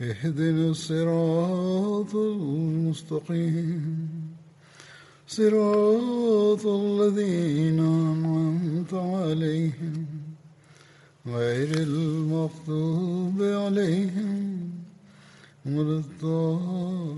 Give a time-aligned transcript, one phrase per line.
[0.00, 3.98] اهدنا الصراط المستقيم.
[5.28, 10.06] صراط الذين أنعمت عليهم.
[11.26, 14.70] غير المغضوب عليهم
[15.66, 17.08] ولا الضالين.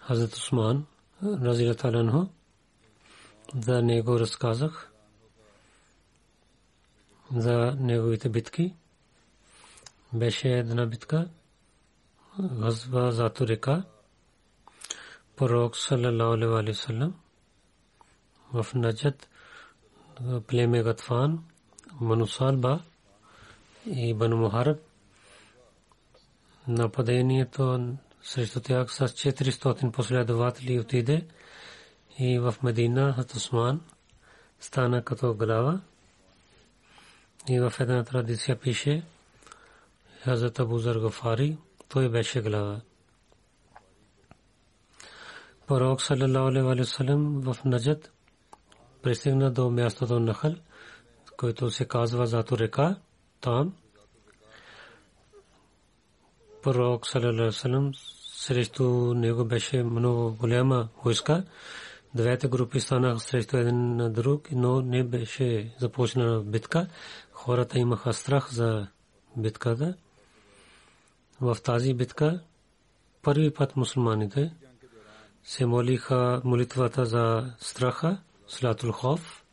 [0.00, 0.82] حضرت عثمان
[1.22, 2.39] رضي الله عنه
[3.54, 4.92] за него разказах,
[7.36, 8.74] за неговите битки.
[10.12, 11.28] Беше една битка,
[12.40, 13.84] газва зато река,
[15.36, 17.12] пророк саллалаху алейхи
[18.52, 21.44] вассалам
[22.00, 22.82] Манусалба
[23.86, 24.78] и Бану Мухараб.
[26.68, 30.80] Нападението срещу тях с 400 последователи
[32.18, 33.80] и в Медина Хат Усман
[34.60, 35.80] стана като глава.
[37.48, 39.02] И в една традиция пише
[40.24, 41.56] Хазрат Абу Зар Гафари,
[41.88, 42.80] той беше глава.
[45.66, 48.10] Пророк саллалаху алейхи ва саллям в Наджад
[49.02, 50.54] пристигна до мястото Нахал,
[51.36, 52.96] който се казва Зато река,
[53.40, 53.74] там
[56.62, 57.92] пророк саллалаху
[58.40, 61.44] срещу него беше много голяма войска.
[62.14, 66.86] Двете групи станаха срещу един на друг, но не беше започнала битка.
[67.32, 68.86] Хората имаха страх за
[69.36, 69.94] битката.
[71.40, 72.40] В тази битка
[73.22, 74.52] първи път мусулманите
[75.44, 79.44] се молиха молитвата за страха, слатул хоф.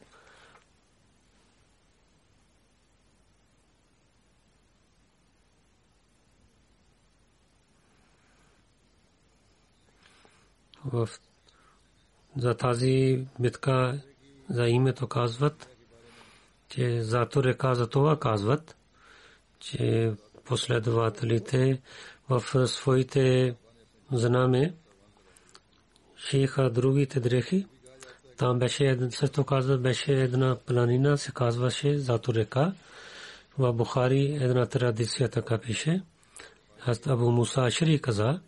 [10.86, 11.10] в
[12.38, 14.00] за тази битка
[14.50, 15.68] за името казват,
[16.70, 18.76] че зато река за това казват,
[19.60, 20.12] че
[20.46, 21.82] последователите
[22.30, 23.56] в своите
[24.12, 24.74] знаме
[26.30, 27.66] шиха другите дрехи.
[28.38, 32.74] Там беше също казва, беше една планина, се казваше зато река.
[33.58, 36.02] В Бухари една традиция така пише.
[36.86, 38.40] Аз Абу Муса Ашри каза,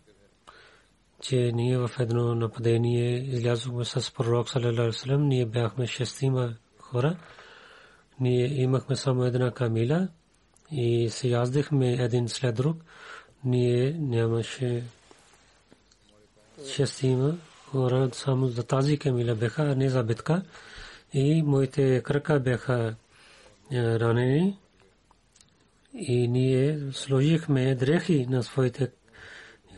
[1.20, 4.92] че ние в едно нападение излязохме с пророк саллалаху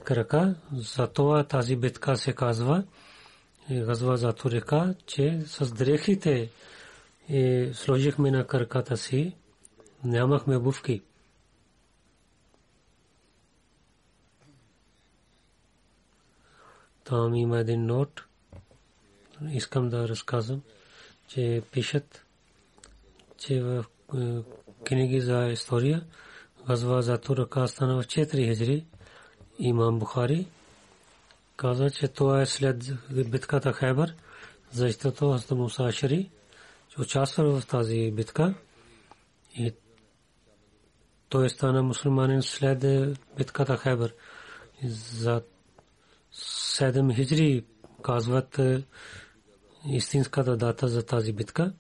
[0.05, 0.55] крака.
[0.77, 2.85] Затова тази битка се казва
[3.71, 6.51] газва за Турика, че с дрехите
[7.73, 9.37] сложихме на краката си,
[10.05, 11.03] нямахме обувки.
[17.05, 18.25] Там има един нот.
[19.51, 20.63] Искам да разказвам,
[21.29, 22.27] че пишат,
[23.39, 23.84] че в
[24.84, 26.05] книги за история
[26.66, 28.87] газва за Турика стана в 4 хиджри
[29.62, 30.47] имам Бухари
[31.56, 32.84] каза, че това е след
[33.30, 34.14] битката Хайбър,
[34.72, 36.30] защото Хазрат Муса Ашари
[36.98, 38.54] участва в тази битка
[39.54, 39.72] и
[41.28, 42.78] той стана мусулманин след
[43.36, 44.14] битката Хайбър.
[44.84, 45.42] За
[46.32, 47.64] 7 хиджри
[48.03, 48.60] казват
[49.86, 51.72] истинската дата за тази битка.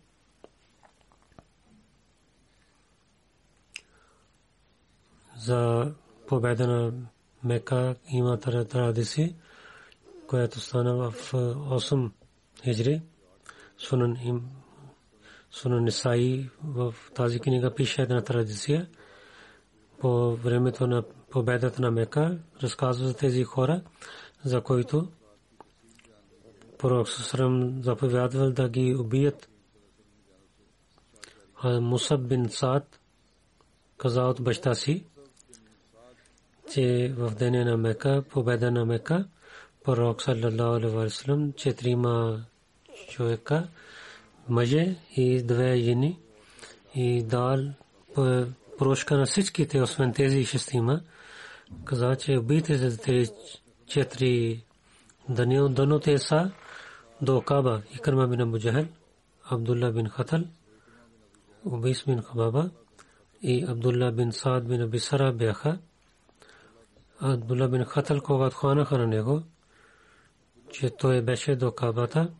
[5.36, 5.92] За
[6.28, 6.92] победа на
[7.44, 9.34] Мека има традиция,
[10.26, 12.10] която стана в 8
[12.64, 13.02] хиджри.
[13.78, 14.42] Сунан им
[15.50, 18.88] Суна Нисаи в тази книга пише една традиция.
[19.98, 23.82] По времето на победата на Мека разказва за тези хора,
[24.44, 25.08] за които
[26.78, 29.48] пророк Сасрам заповядвал да ги убият.
[31.56, 33.00] А Мусаб бин Саад
[33.98, 35.06] каза от баща си,
[36.74, 39.28] че в деня на Мека, победа на Мека,
[39.84, 42.44] пророк саллалаху алейхи ва саллям четирима
[43.10, 43.68] човека,
[44.48, 46.18] мъже и две жени
[46.94, 47.58] и дал
[48.78, 51.00] прошка на всичките, освен тези шестима,
[51.84, 53.30] каза, че убийте за тези
[53.86, 54.64] четири
[55.28, 56.50] дано те са
[57.22, 58.86] до Каба, Икрма бин Абу Джахал,
[59.44, 60.40] Абдулла бин Хатал,
[61.64, 62.70] Убейс бин Хабаба
[63.42, 65.78] и Абдулла бин Саад бин Абисара бяха.
[67.24, 69.42] Абдулла бин Хатал, когато хванаха на него,
[70.70, 72.30] че той беше до Кабата,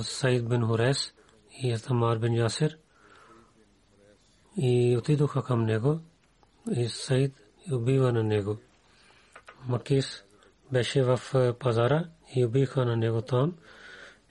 [0.00, 1.14] Саид бин Хурес
[1.62, 2.78] и Атамар бин Ясир
[4.56, 6.00] и отидоха към него
[6.76, 7.34] и Саид
[7.72, 8.56] убива на него.
[9.68, 10.24] Макис
[10.72, 11.20] беше в
[11.58, 13.56] пазара и убиха на него там.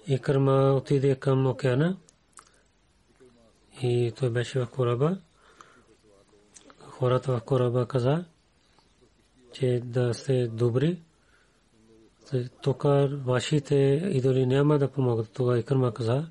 [0.08, 1.98] И Кърма отиде към океана
[3.82, 5.18] и той беше в кораба.
[6.80, 8.26] Хората в кораба каза,
[9.54, 11.02] че да сте добри,
[12.62, 12.84] тук
[13.26, 13.76] вашите
[14.14, 15.32] идоли няма да помогат.
[15.34, 16.28] Тогава и Кърма каза,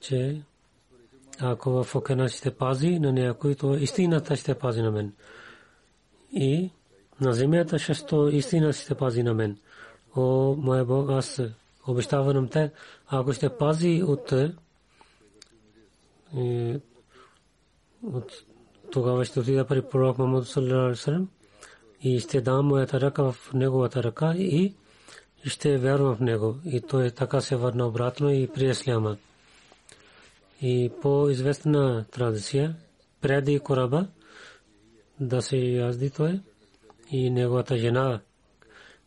[0.00, 0.42] че
[1.40, 5.12] ако в океана ще пази на някой, то истината ще пази на мен.
[6.32, 6.70] И
[7.20, 9.58] на земята шесто истина ще пази на мен.
[10.16, 11.40] О, моя Бог, аз
[11.86, 12.72] обещавам те,
[13.06, 14.32] ако ще пази от,
[18.02, 18.32] от
[18.90, 21.26] тогава ще отида при пророк Мамуд Саллалаху
[22.04, 24.74] и ще дам моята ръка в неговата ръка и
[25.44, 26.58] ще вярвам в него.
[26.66, 29.16] И той така се върна обратно и при Исляма.
[30.62, 32.74] И по известна традиция,
[33.20, 34.06] преди кораба
[35.20, 36.40] да се язди той
[37.10, 38.20] и неговата жена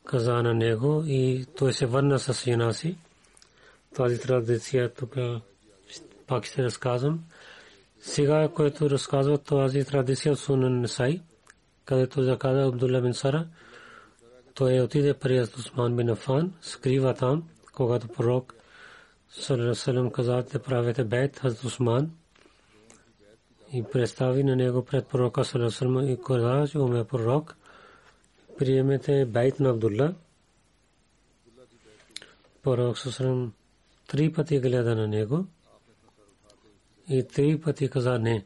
[0.04, 2.98] каза на него и той се върна с жена си.
[3.96, 5.16] Тази традиция тук
[6.28, 7.24] пак ще разказвам.
[8.02, 11.22] Сега, което разказва тази традиция от Сунан Несай,
[11.88, 13.48] където заказа Абдулла бин Сара,
[14.54, 18.54] той отиде при Усман бин Афан, скрива там, когато пророк
[19.74, 22.12] Салам каза, те правите бейт Хазрат Усман
[23.74, 27.56] и представи на него пред пророка Салам и каза, че уме пророк,
[28.58, 30.16] приемете бейт на Абдулла.
[32.64, 33.54] Пророк Салам
[34.08, 35.46] три пъти гледа на него
[37.10, 38.46] и три пъти каза не.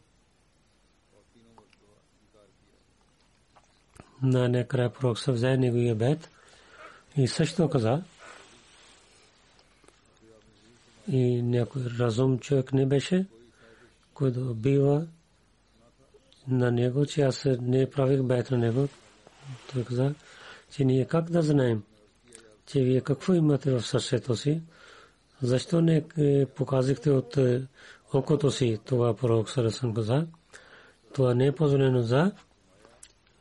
[4.23, 6.29] На некрая пророк се взе неговия бейт
[7.17, 8.01] и също каза,
[11.11, 13.25] и някой разум човек не беше,
[14.13, 15.07] който бива
[16.47, 18.87] на него, че аз не правих бейт на него.
[19.73, 20.13] Той каза,
[20.71, 21.83] че ние как да знаем,
[22.65, 24.61] че вие какво имате в сърцето си,
[25.41, 26.03] защо не
[26.55, 27.37] показахте от
[28.13, 30.27] окото си това пророк Сарасан каза.
[31.13, 32.31] Това не е позволено за,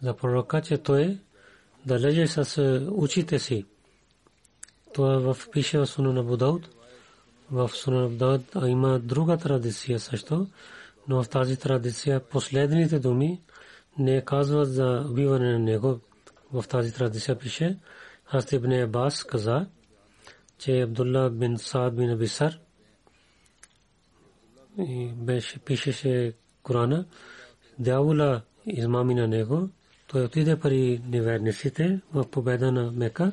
[0.03, 1.19] за пророка, че той
[1.87, 2.63] да леже с
[2.93, 3.65] очите си.
[4.95, 6.23] Това в пише в Суна на
[7.51, 10.47] в Сунабдад има друга традиция също,
[11.09, 13.41] но в тази традиция последните думи
[13.99, 16.01] не казват за убиване на него.
[16.53, 17.79] В тази традиция пише,
[18.25, 19.67] Хаст ибн Абас каза,
[20.59, 22.59] че Абдулла бин Саад бин Абисар
[25.65, 27.05] пишеше Корана,
[27.79, 29.69] дявола измами на него,
[30.11, 33.33] той отиде при неверниците в победа на Мека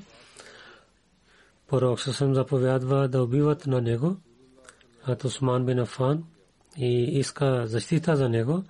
[1.68, 4.18] Пророк Сасам заповядва да убиват на него.
[5.06, 6.24] Ат Усман бин Афан
[6.78, 8.64] и иска защита за него.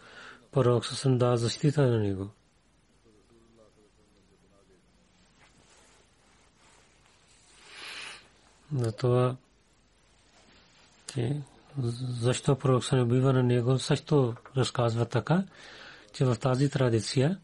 [0.52, 2.30] Пророк Сасам да защита на него.
[8.98, 9.36] Това,
[11.14, 11.42] че
[12.22, 15.44] защо пророк се убива на него, също разказва така,
[16.14, 17.40] че в тази традиция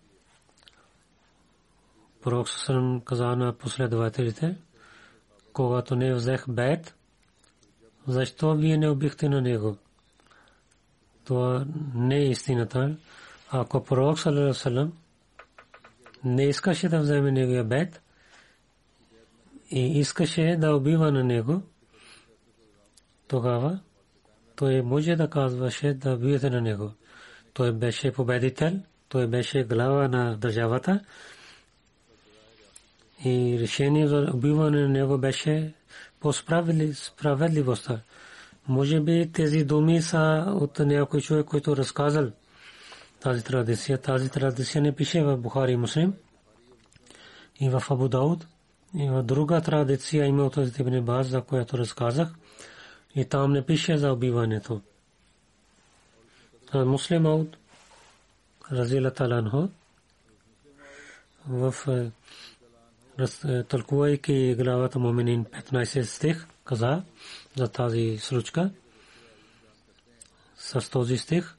[2.24, 4.56] пророк Сасам каза на последователите,
[5.54, 6.96] когато не взех бед,
[8.08, 9.78] защо вие не убихте на него?
[11.26, 11.66] Това
[11.96, 12.98] не е истината.
[13.50, 14.94] Ако пророк Салам
[16.24, 18.02] не искаше да вземе неговия бед
[19.72, 21.62] и искаше да убива на него,
[23.28, 23.80] тогава
[24.56, 26.92] той може да казваше да биете на него.
[27.54, 31.00] Той беше победител, той беше глава на държавата
[33.26, 35.74] и решение за убиване на него беше
[36.20, 38.00] по справедливостта.
[38.68, 42.32] може би тези думи са от някой човек, който разказал
[43.20, 43.98] тази традиция.
[43.98, 46.14] Тази традиция не пише в Бухари и Муслим
[47.60, 48.48] и в Абу Дауд.
[48.96, 52.30] И в друга традиция има от Ибн Баз, за която разказах.
[53.16, 54.82] И там не пише за убиването.
[56.74, 57.58] Муслим Ауд,
[58.72, 59.70] Разила Таланхо,
[61.48, 61.74] в
[63.68, 67.04] тълкувайки главата Моминин 15 стих, каза
[67.56, 68.72] за тази случка
[70.58, 71.56] с този стих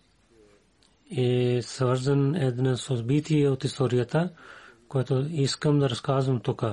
[1.16, 4.30] е свързан една събитие от историята,
[4.88, 6.64] което искам да разказвам тук.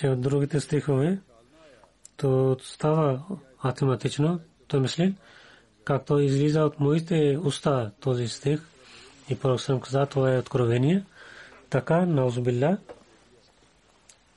[0.00, 1.18] че от другите стихове
[2.16, 3.22] то става
[3.62, 4.40] автоматично.
[4.68, 5.14] Той мисли,
[5.84, 8.62] както излиза от моите уста този стих
[9.28, 11.04] и пророк съм каза, това е откровение.
[11.70, 12.78] Така, наузубилля,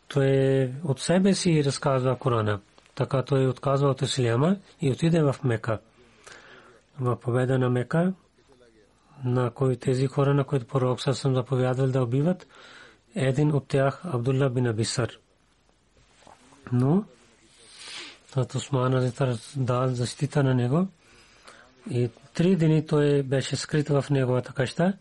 [0.08, 2.60] той от себе си разказва Корана.
[2.96, 5.80] Така той отказва от Исляма и отиде в Мека.
[7.00, 8.14] В победа на Мека,
[9.26, 12.48] на кои тези хора, на които пророк съм заповядал да убиват,
[13.16, 15.23] един от тях Абдулла бин Абисар.
[16.74, 17.04] Но
[18.34, 19.12] Тат Осман
[19.56, 20.88] дал защита на него
[21.90, 24.94] и три дни той беше скрит в неговата къща.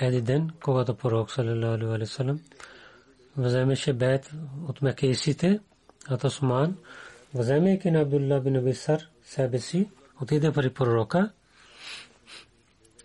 [0.00, 2.40] Един ден, когато пророк саллалаху алейхи вассалам
[3.36, 4.30] вземеше бед
[4.68, 5.60] от мекейсите,
[6.10, 6.76] от Осман,
[7.34, 9.90] вземайки на Абдулла бин Абисар себе си,
[10.22, 11.30] отиде при пророка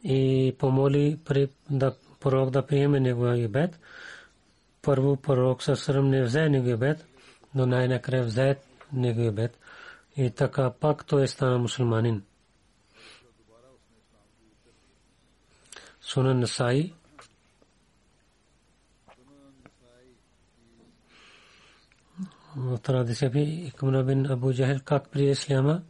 [0.04, 1.20] и помоли
[1.70, 3.80] да пророк да приеме неговия бед.
[4.82, 7.06] Първо пророк съсрам не взе неговия бед,
[7.56, 8.56] но най-накрая взе
[8.94, 9.60] неговия бед.
[10.18, 12.24] И така пак той стана мусулманин.
[16.02, 16.94] Сунан Насаи
[22.56, 25.82] в традиция би Икмна бин Абу Джахел как при Исляма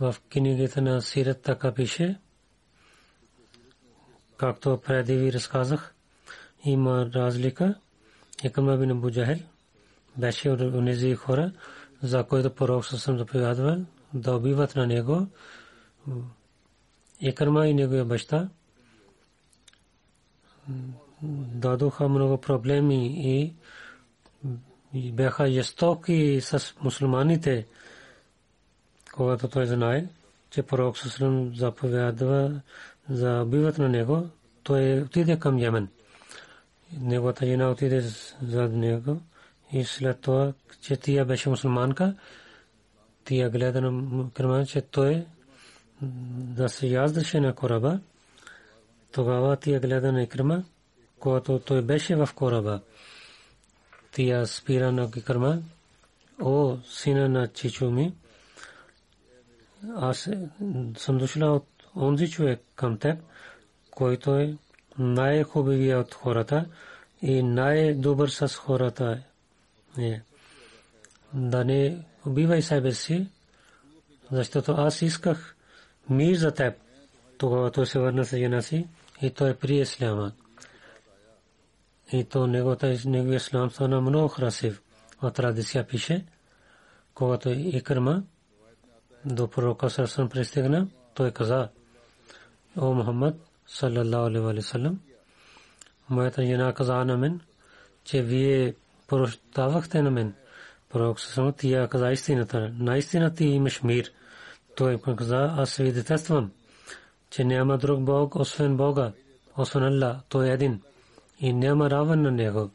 [0.00, 2.18] в книгата на Сират така пише,
[4.36, 5.94] както преди ви разказах,
[6.64, 7.74] има разлика.
[8.44, 9.38] Икмна бин Абу Джахел
[10.18, 11.52] беше от тези хора,
[12.02, 13.76] за които пророк съм заповядвал
[14.14, 15.26] да убиват на него.
[17.20, 18.48] Икрма и неговия баща
[21.22, 23.06] дадоха много проблеми
[24.94, 27.66] и бяха жестоки с мусулманите,
[29.14, 30.06] когато той знае,
[30.50, 32.60] че пророк Сусрам заповядва
[33.10, 34.28] за убиват на него,
[34.62, 35.88] той отиде към Йемен.
[37.00, 38.00] Неговата жена отиде
[38.42, 39.20] зад него
[39.72, 42.14] и след това, че тия беше мусулманка,
[43.24, 45.26] тия гледа на Кърман, че той
[46.02, 48.00] да се яздаше на кораба.
[49.12, 50.64] Тогава тия гледа на Икрма,
[51.18, 52.80] когато той беше в кораба
[54.12, 55.58] тия спира на Кикърма,
[56.42, 58.14] о, сина на чичо ми,
[59.96, 60.30] аз
[60.96, 63.18] съм дошла от онзи човек към теб,
[63.90, 64.56] който е
[64.98, 66.66] най-хубавия от хората
[67.22, 69.22] и най-добър с хората.
[71.34, 73.26] Да не убивай себе си,
[74.32, 75.56] защото аз исках
[76.10, 76.74] мир за теб.
[77.38, 78.88] Тогава той се върна с жена си
[79.22, 80.32] и той прие исляма
[82.12, 84.82] и то неговата неговия ислам стана много красив.
[85.22, 86.24] В традиция пише,
[87.14, 88.22] когато Икрма
[89.24, 91.68] до пророка Сарсан пристигна, той каза,
[92.76, 93.34] О Мухаммад,
[93.66, 95.00] саллаллаху алейhi салам,
[96.08, 97.40] моята жена каза на мен,
[98.04, 98.74] че вие
[99.08, 100.34] прощавахте на мен.
[100.88, 102.72] Пророк Сарсан тия каза истината.
[102.78, 104.12] Наистина ти имаш мир.
[104.76, 106.50] Той каза, аз свидетелствам,
[107.30, 109.12] че няма друг Бог, освен Бога,
[109.56, 110.82] освен Аллах, той е един
[111.40, 112.70] и няма равен на него.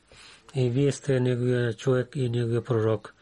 [0.56, 3.14] И вие сте неговия човек и неговия пророк.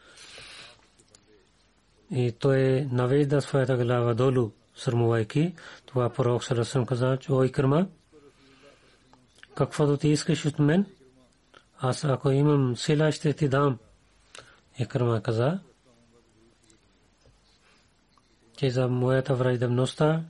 [2.10, 5.54] И той навежда своята глава долу, сърмувайки.
[5.86, 7.86] Това пророк Сарасам каза, че ой кърма,
[9.54, 10.86] каквото ти искаш от мен,
[11.84, 13.78] аз ако имам сила, ще ти дам.
[14.78, 15.58] И кърма каза,
[18.56, 20.22] че за моята враждебността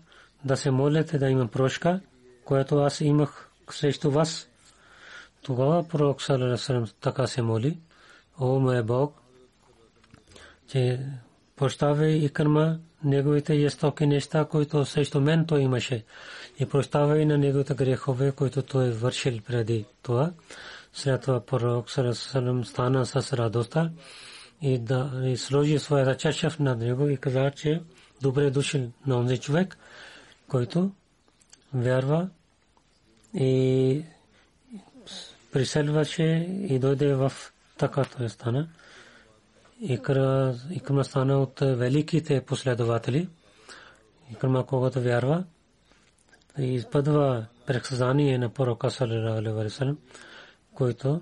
[0.45, 2.01] да се молите да имам прошка,
[2.45, 4.49] което аз имах срещу вас.
[5.43, 7.79] Тогава пророк Салерасалам така се моли,
[8.41, 9.23] о мой Бог,
[10.69, 11.01] че
[11.57, 16.05] прощавай и кърма неговите естоки неща, които срещу мен той имаше
[16.59, 20.33] и прощавай на неговите грехове, които той е вършил преди това.
[20.93, 23.91] След това пророк Салерасалам стана с радостта
[24.63, 27.83] и да сложи своята чаша над него и каза, че
[28.23, 29.79] добре дошъл на онзи човек,
[30.49, 30.91] който
[31.75, 32.29] вярва
[33.35, 34.03] и
[35.53, 36.23] приселваше
[36.69, 37.33] и дойде в
[37.79, 38.69] така той стана.
[39.81, 43.29] Икрма стана от великите последователи.
[44.33, 45.45] Икрма когато вярва
[46.59, 49.97] и изпъдва предсказание на пророка алейхи
[50.75, 51.21] който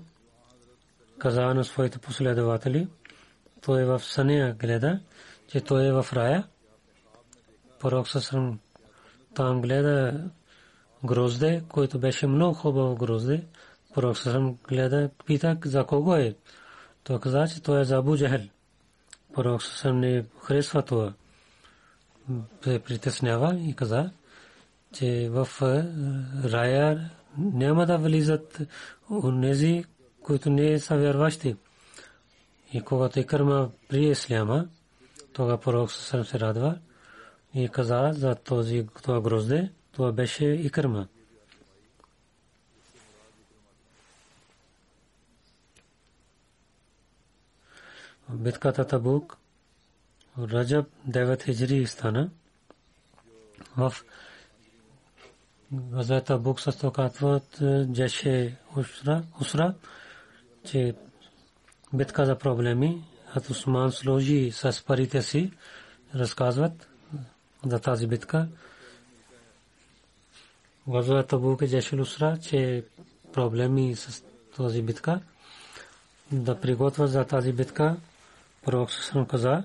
[1.17, 2.87] каза на своите последователи,
[3.61, 4.99] той е в съня гледа,
[5.47, 6.47] че той е в рая.
[7.79, 8.59] Пророк Сасрам
[9.35, 10.29] там гледа
[11.05, 13.43] грозде, който беше много хубаво грозде.
[13.93, 16.35] Пророк Сасрам гледа, пита за кого е.
[17.03, 18.41] Той каза, че той е за Абу Джахел.
[19.33, 21.13] Пророк Сасрам не харесва това.
[22.61, 24.11] Притеснява и каза,
[24.93, 25.47] че в
[26.43, 28.61] рая няма да влизат
[29.09, 29.85] онези,
[30.21, 31.55] които не са вярващи.
[32.73, 34.67] И когато Икърма при Исляма,
[35.33, 36.77] тогава пророк Сасрам се радва
[37.53, 41.07] и каза за този това грозде, това беше Икърма.
[48.33, 49.37] битката Табук
[50.37, 52.29] Раджаб 9 хиджри стана
[53.77, 53.93] в
[55.73, 57.61] Газа Табук се стокатват
[57.93, 58.57] Джеше
[59.41, 59.73] Усра,
[60.65, 60.95] че
[61.93, 63.03] битка за проблеми.
[63.27, 65.51] Хат Усман сложи с парите си,
[66.15, 66.87] разказват
[67.65, 68.47] за тази битка.
[70.87, 72.85] Газва Табук е Джешел Усра, че
[73.33, 74.23] проблеми с
[74.57, 75.21] тази битка.
[76.31, 77.97] Да приготвя за тази битка.
[78.65, 79.63] Пророк Сасрам каза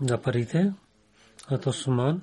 [0.00, 0.72] за парите.
[1.48, 2.22] Хат Усман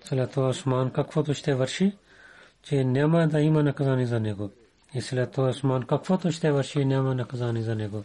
[0.03, 1.97] след това Осман каквото ще върши,
[2.63, 4.51] че няма да има наказание за него.
[4.93, 8.03] И след това Осман каквото ще върши, няма наказание за него.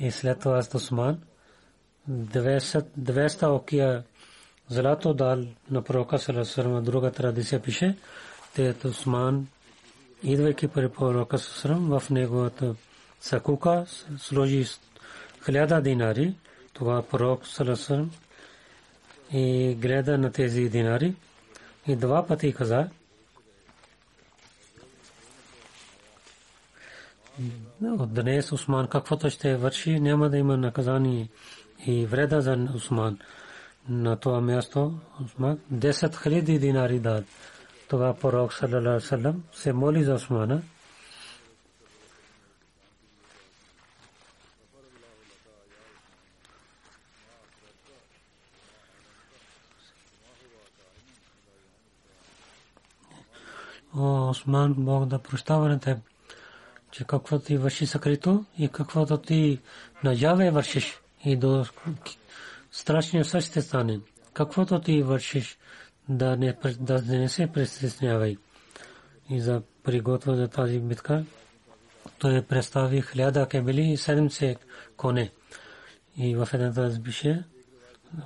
[0.00, 1.22] И след това Осман
[2.10, 4.04] 200 окия
[4.72, 7.96] злато дал на пророка Салесарам, друга традиция пише,
[8.54, 9.46] те Осман,
[10.22, 12.74] идвайки при пророка Салесарам, в неговата
[13.20, 13.86] сакука
[14.18, 14.66] сложи
[15.44, 16.34] хиляда динари,
[16.72, 18.10] това пророк Салесарам
[19.32, 21.14] и гледа на тези динари
[21.86, 22.88] и два пъти каза,
[27.82, 31.28] от днес Осман каквото ще върши, няма да има наказание
[31.86, 33.18] и вреда за Осман.
[33.88, 37.24] На това място Осман 10 хиляди динари дад.
[37.88, 40.62] Това пророк саллалаху се моли за Османа.
[53.96, 55.98] О, Осман, Бог да прощава на теб,
[56.90, 59.60] че какво ти върши съкрито и каквото ти
[60.04, 61.64] наяве вършиш и до
[62.72, 64.00] страшния съд ще стане.
[64.32, 65.58] Каквото ти вършиш,
[66.08, 68.36] да не, да не се притеснявай.
[69.30, 71.24] И за приготвя за тази битка,
[72.18, 74.56] той представи хиляда кемели и седемце
[74.96, 75.30] коне.
[76.16, 77.44] И в една тази бише,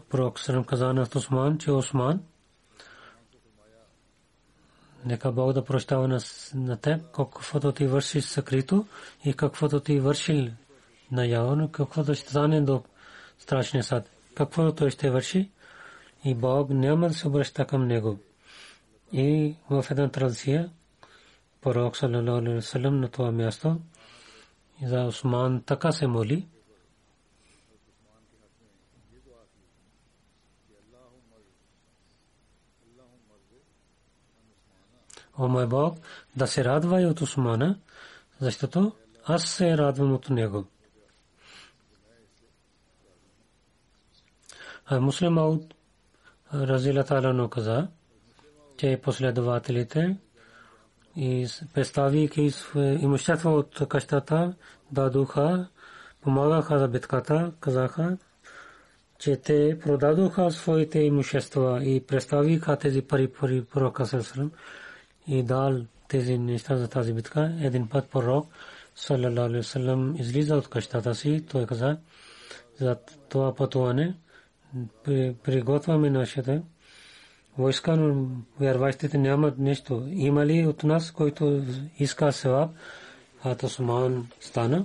[0.09, 2.21] пророк Сърм каза на Осман, че Осман,
[5.05, 6.21] Нека Бог да прощава на,
[6.55, 8.87] на теб, каквото ти вършиш съкрито
[9.25, 10.49] и каквото ти вършил
[11.13, 12.83] наявно, каквото ще стане до
[13.39, 15.51] страшния сад какво той ще върши.
[16.25, 18.19] И Бог няма да се обръща към него.
[19.13, 20.71] И в една традиция,
[21.61, 23.81] пророк салалаху на това място,
[24.83, 25.93] за Осман така
[35.39, 35.99] О мой Бог,
[36.37, 37.21] да се радвай от
[44.89, 45.75] А муслим Ауд
[46.55, 47.89] Разила Талано каза,
[48.77, 50.17] че последователите
[51.17, 54.55] и представяйки имущество от къщата,
[54.93, 55.69] дадоха,
[56.21, 58.19] помагаха за битката, казаха,
[59.19, 64.51] че те продадоха своите имущества и представиха тези пари пари пророка Сърсалам
[65.27, 67.59] и дал тези неща за тази битка.
[67.61, 68.47] Един път пророк
[68.95, 69.63] саллалаху
[75.45, 76.63] приготвяме нашата
[77.59, 78.27] войска, но
[78.61, 80.09] вярващите нямат нещо.
[80.11, 81.65] Има ли от нас, който
[81.99, 82.71] иска севап,
[83.45, 84.85] а Тосман стана,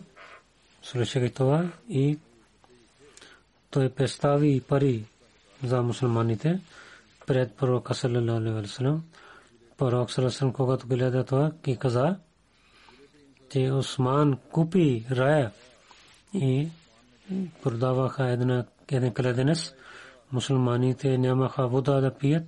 [0.84, 2.18] слушайки това и
[3.70, 5.04] той представи пари
[5.64, 6.60] за мусулманите
[7.28, 9.02] пред пророка саллалаху алейхи.
[9.78, 10.88] Пророк саллалаху когато
[11.26, 12.16] това и каза,
[13.52, 15.52] че Осман купи рая
[16.34, 16.68] и
[17.64, 19.74] продаваха една един кладенец.
[20.32, 22.44] Мусулманите нямаха вода да пият.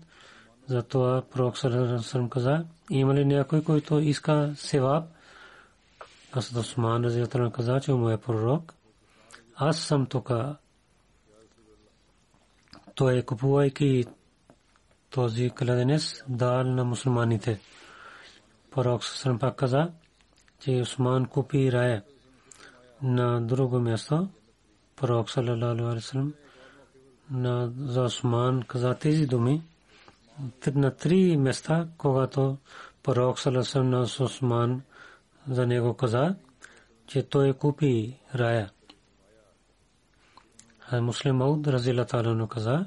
[0.68, 5.06] Затова пророк саллалаху каза, има ли някой, който иска севап?
[6.32, 8.74] Аз Осман разиятелно каза, че му е пророк.
[9.56, 10.32] Аз съм тук
[12.96, 14.06] той купувайки
[15.10, 17.60] този кладенец дал на мусулманите.
[18.72, 19.92] Пророк Сасрам пак каза,
[20.60, 22.04] че Усман купи рая
[23.02, 24.30] на друго място.
[24.96, 26.34] Пророк Салалалу Алисалам
[27.32, 29.64] на за Усман каза тези думи
[30.76, 32.58] на три места, когато
[33.04, 34.82] Пророк Салалалу на Усман
[35.50, 36.36] за него каза,
[37.08, 38.72] че той купи рая.
[40.92, 42.86] Муслим Мауд Разила Талану каза,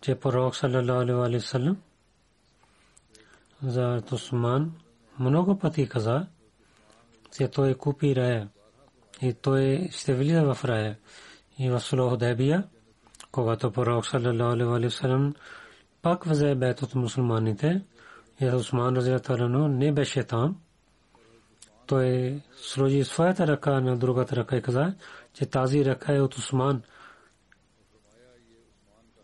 [0.00, 1.76] че пророк саллалаху алейхи вассалам
[3.62, 4.72] за Тусман
[5.18, 6.26] много пъти каза,
[7.36, 8.48] че той купи рая
[9.22, 10.96] и той ще влиза в рая.
[11.58, 12.64] И в Сулох Дебия,
[13.32, 15.34] когато пророк саллалаху алейхи вассалам
[16.02, 17.82] пак взе бет от мусулманите,
[18.40, 20.56] и Усман разилаталану не беше там,
[21.86, 24.94] той сложи своята ръка на другата ръка и каза,
[25.32, 26.82] че тази ръка е от Усман.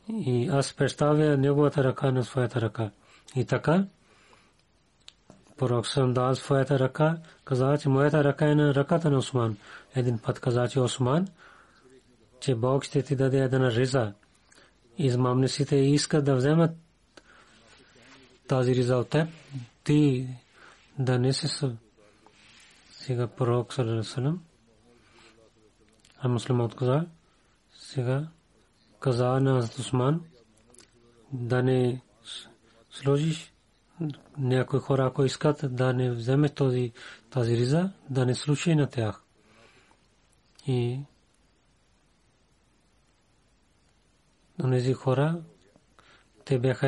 [0.09, 2.90] И аз представя неговата ръка на своята ръка.
[3.37, 3.87] И така,
[5.57, 9.57] пророк съм дал своята ръка, каза, че моята ръка е на ръката на Осман.
[9.94, 11.28] Един път каза, че Осман,
[12.40, 14.12] че Бог ще ти даде една риза.
[14.98, 16.70] Измамниците искат да вземат
[18.48, 19.28] тази риза от теб.
[19.85, 20.28] Ти
[20.98, 21.48] да не се
[22.90, 24.38] сега пророк саллалаху
[26.18, 27.07] а муслимът каза,
[27.72, 28.28] сега
[29.00, 30.20] каза на Усман
[31.33, 32.02] да не
[32.90, 33.52] сложиш
[34.38, 36.92] някои хора, ако искат да не вземе този,
[37.31, 39.22] тази риза, да не слушай на тях.
[40.66, 41.01] И
[44.70, 45.40] тези хора,
[46.44, 46.87] те бяха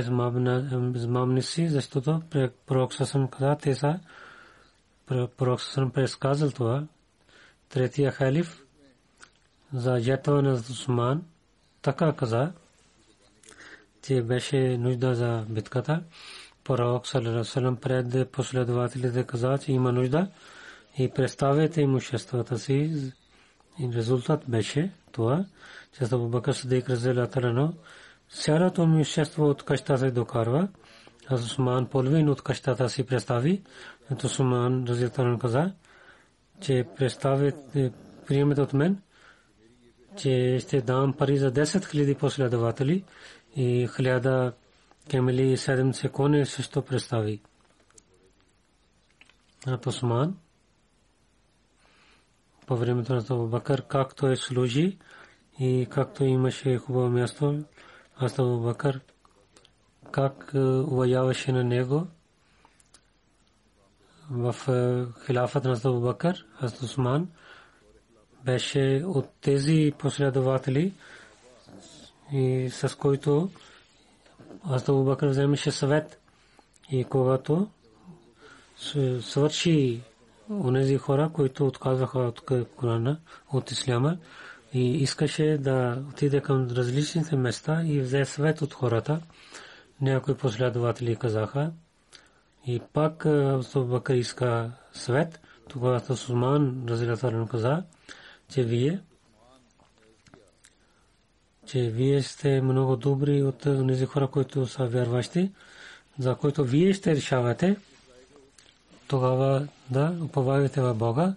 [0.94, 2.22] измамници, защото
[2.66, 4.00] пророк съм каза, те са
[5.06, 6.86] пророк съм предсказал това.
[7.68, 8.64] Третия халиф
[9.72, 11.22] за жертва на Усман
[11.82, 12.52] така каза,
[14.02, 16.02] че беше нужда за битката.
[16.64, 20.28] Пророк саллалаху пред последователите каза, че има нужда
[20.98, 23.12] и представете имуществата си.
[23.78, 25.44] И резултат беше това,
[25.92, 27.74] че Абу Бакр Сидик разделателно
[28.30, 30.68] цялото имущество от къщата се докарва.
[31.28, 33.62] Аз Усман половин от къщата си представи.
[34.12, 35.72] Ето Усман разделателно каза,
[36.60, 37.92] че представете
[38.26, 38.98] приемете от мен
[40.16, 43.04] че ще дам пари за 10 000 последователи
[43.56, 44.52] и 1000
[45.10, 47.40] кемели и 7 коне също представи.
[49.66, 50.36] От Осман
[52.66, 54.98] по времето на Абу Бакър, както е служи
[55.60, 57.64] и както имаше хубаво място,
[58.16, 59.00] аз Абу Бакър
[60.10, 62.06] как е, уважаваше на него.
[64.30, 67.28] В е, хилафът на Абу Бакър, аз Осман,
[68.44, 70.92] беше от тези последователи
[72.32, 73.50] и с който
[74.64, 76.20] аз Абу Бакър вземеше съвет.
[76.90, 77.68] И когато
[79.20, 80.02] свърши
[80.50, 82.40] онези хора, които отказваха от
[82.76, 83.20] Корана,
[83.52, 84.18] от Исляма
[84.72, 89.20] и искаше да отиде към различните места и взе съвет от хората.
[90.00, 91.72] Някои последователи казаха
[92.66, 93.26] и пак
[93.76, 95.40] Бакър иска съвет.
[95.68, 97.82] Тогава Сулман Разилатарен каза,
[98.48, 99.00] че вие
[101.66, 105.52] че вие сте много добри от тези хора, които са вярващи,
[106.18, 107.76] за който вие ще решавате,
[109.08, 111.34] тогава да уповавате в Бога,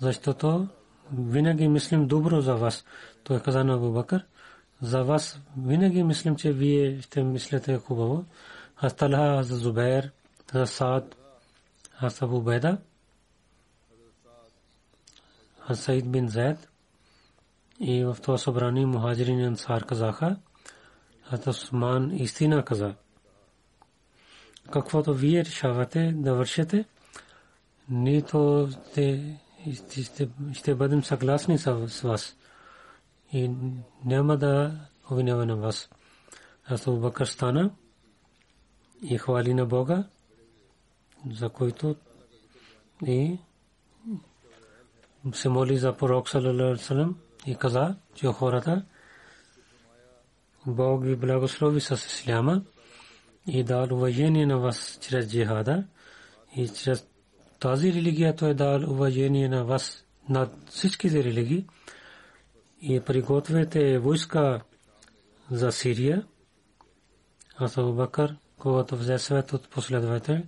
[0.00, 0.68] защото
[1.12, 2.84] винаги мислим добро за вас.
[3.24, 4.24] Той каза на Абу Бакър,
[4.82, 8.24] за вас винаги мислим, че вие ще мислите хубаво.
[8.76, 10.10] Аз Талха, за Зубейр,
[10.52, 11.16] за Саад,
[12.00, 12.78] аз Абу Беда,
[15.68, 16.68] аз Саид бин Зайд
[17.80, 20.36] и в това събрание мухаджирин ансар казаха,
[21.30, 22.94] аз Осман истина каза.
[24.72, 26.84] Каквото вие решавате да вършите,
[27.90, 29.38] нито ще,
[30.52, 32.36] ще, бъдем съгласни с вас
[33.32, 33.50] и
[34.04, 35.90] няма да обвиняваме вас.
[36.66, 37.70] Аз Бакър стана
[39.02, 40.04] и хвали на Бога,
[41.30, 41.96] за който
[43.06, 43.38] и
[45.32, 47.14] се моли за пророк салалалаху
[47.46, 48.84] и каза, че хората
[50.66, 52.62] Бог ви благослови с исляма
[53.46, 55.84] и дал уважение на вас чрез джихада
[56.56, 57.06] и чрез
[57.60, 61.66] тази религия той е дал уважение на вас над всичките религии
[62.82, 64.60] и пригответе войска
[65.50, 66.26] за Сирия.
[67.56, 70.42] Аз Абу Бакър, когато взе свет от последовател,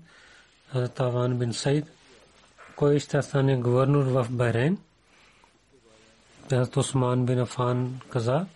[0.95, 1.85] Таван бин Сайд,
[2.77, 4.79] кой ще стане гвърнор в Байрен.
[6.51, 8.47] Hazrat Осман бин Афан каза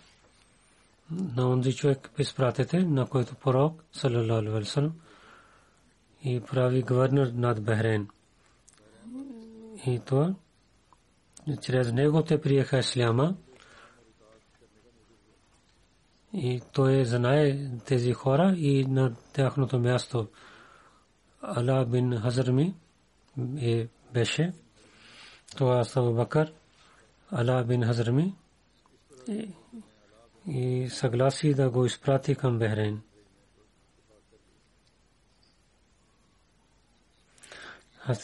[1.11, 4.91] на онзи човек изпратете, на който пророк, салалалаху алейхи
[6.23, 8.07] и прави гвърнор над Бахрейн.
[9.85, 10.35] И това
[11.61, 13.35] чрез него те приеха исляма
[16.33, 20.27] и той знае тези хора и на тяхното място.
[21.41, 22.75] Ала бин Хазрми
[23.61, 24.53] е беше.
[25.57, 26.53] Това Сабу Бакър
[27.31, 28.35] Ала бин Хазрми
[30.47, 33.01] и съгласи да го изпрати към Бехрейн.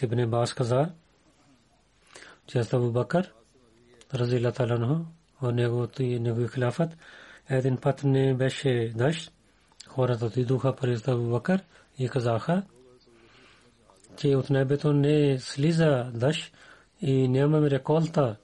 [0.03, 0.91] Ибн Бас каза,
[2.51, 3.33] че Абу Бакър,
[4.13, 5.05] разила таланху,
[5.41, 6.97] в неговото и негови хилафът,
[7.49, 9.33] един път не беше дъжд.
[9.87, 11.63] Хората отидоха през Абу Бакър
[11.99, 12.63] и казаха,
[14.17, 16.53] че от небето не слиза дъжд
[17.01, 18.35] и нямаме реколта.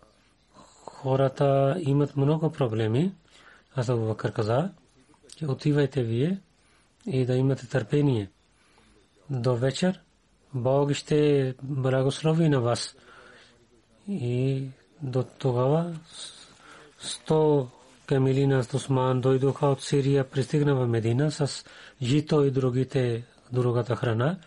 [0.85, 3.13] Хората имат много проблеми.
[3.75, 4.71] Аз Абу Бакър каза,
[5.37, 6.39] че отивайте вие
[7.05, 8.29] и да имате търпение.
[9.29, 10.01] До вечер
[10.53, 12.95] Бог ще благослови на вас.
[14.09, 14.63] И
[15.01, 15.93] до тогава
[16.99, 17.67] сто
[18.05, 21.65] камилина с Осман дойдоха от Сирия, пристигна в Медина с
[22.01, 24.37] жито и другите другата храна.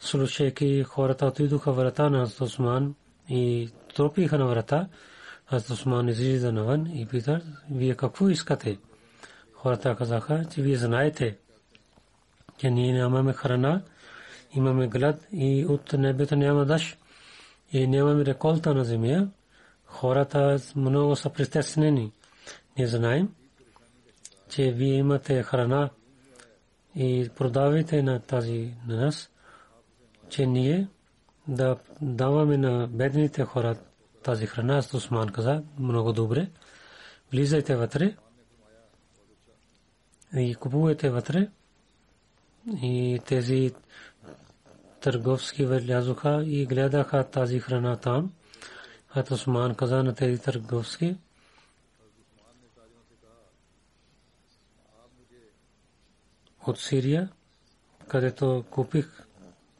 [0.00, 2.94] Слушайки хората отидоха врата на Осман
[3.28, 4.88] и тропиха на врата.
[5.50, 8.78] Аз Осман излиза навън и пита, вие какво искате?
[9.54, 11.36] Хората казаха, че вие знаете,
[12.58, 13.82] че ние нямаме храна,
[14.54, 16.98] имаме глад и от небето няма дъжд
[17.72, 19.28] и нямаме реколта на земя.
[19.84, 22.12] Хората много са притеснени.
[22.78, 23.34] Не знаем,
[24.48, 25.90] че вие имате храна
[26.96, 29.30] и продавайте на тази на нас,
[30.28, 30.88] че ние
[31.48, 33.76] да даваме на бедните хора
[34.22, 34.76] тази храна.
[34.76, 36.48] Аз Осман каза, много добре.
[37.32, 38.16] Влизайте вътре
[40.36, 41.48] и купувайте вътре.
[42.82, 43.74] И тези
[45.00, 48.32] търговски влязоха и гледаха тази храна там.
[49.08, 51.16] Хат Осман каза на тези търговски,
[56.66, 57.28] от Сирия,
[58.08, 59.26] където купих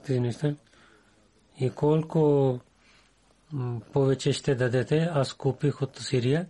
[0.06, 0.54] тези неща.
[1.60, 2.60] И колко
[3.92, 6.46] повече ще дадете, аз купих от Сирия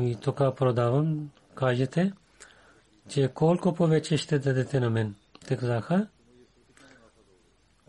[0.00, 2.12] и тук продавам, кажете,
[3.08, 5.14] че колко повече ще дадете на мен.
[5.46, 6.06] Те казаха,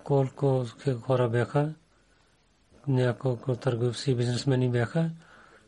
[0.04, 0.66] колко
[1.02, 1.74] хора бяха,
[2.88, 5.10] няколко търговци бизнесмени бяха,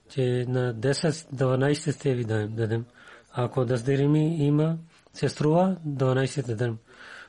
[0.09, 2.85] че на 10-12 ще ви дадем.
[3.33, 4.77] Ако 10 дирими има,
[5.13, 6.77] се струва 12 ден.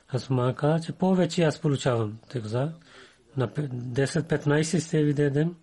[0.09, 2.19] Аз ма че повече аз получавам.
[2.29, 2.71] Те каза,
[3.37, 5.55] на 10-15 ще ви дадем.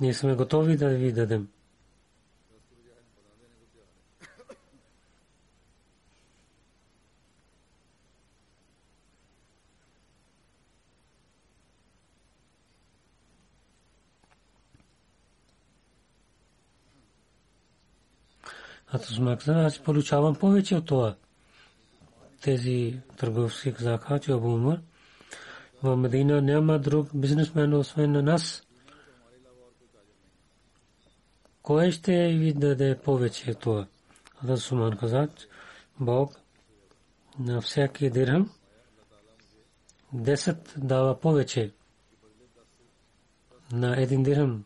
[0.00, 1.48] Ние сме готови да ви дадем.
[19.46, 21.16] Аз получавам повече от това.
[22.42, 24.80] Тези търговски казаха, че Абу Умар
[25.82, 28.62] в Медина няма друг бизнесмен, освен на нас.
[31.62, 33.86] Кой ще ви даде повече от това?
[34.48, 35.28] Аз Суман каза,
[36.00, 36.40] Бог
[37.38, 38.50] на всяки дирхам
[40.14, 41.72] 10 дава повече
[43.72, 44.64] на един дирхам,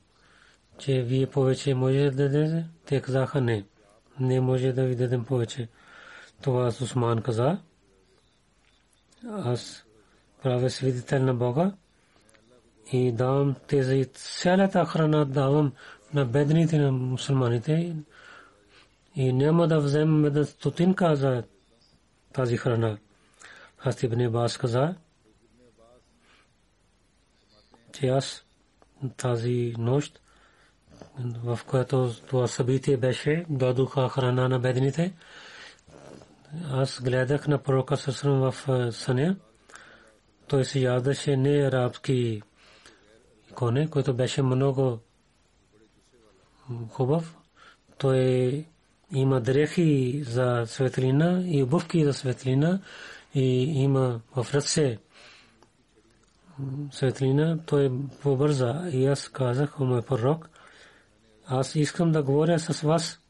[0.78, 3.64] че вие повече може да дадете, те казаха не,
[4.20, 5.68] не може да ви дадем повече.
[6.42, 7.59] Това Усман каза,
[9.28, 9.85] аз
[10.42, 11.72] правя свидетел на Бога
[12.92, 15.72] и давам тези цялата храна давам
[16.14, 17.96] на бедните на мусулманите
[19.14, 21.42] и няма да вземем да стотинка за
[22.33, 22.98] тази храна.
[23.78, 24.94] Аз Ибн Бас каза,
[27.92, 28.44] че аз
[29.16, 30.20] тази нощ,
[31.44, 35.14] в която това събитие беше, дадоха храна на бедните.
[36.70, 38.54] Аз гледах на пророка Сасрам в
[38.92, 39.37] съня.
[40.48, 42.42] Той се ядеше не арабски
[43.54, 44.98] коне, който беше много
[46.88, 47.37] хубав.
[47.98, 48.64] Той
[49.12, 52.80] има дрехи за светлина и обувки за светлина
[53.35, 54.98] и има в ръце
[56.92, 60.48] светлина, той побърза и аз казах, мой пророк,
[61.50, 63.20] аз искам да говоря с вас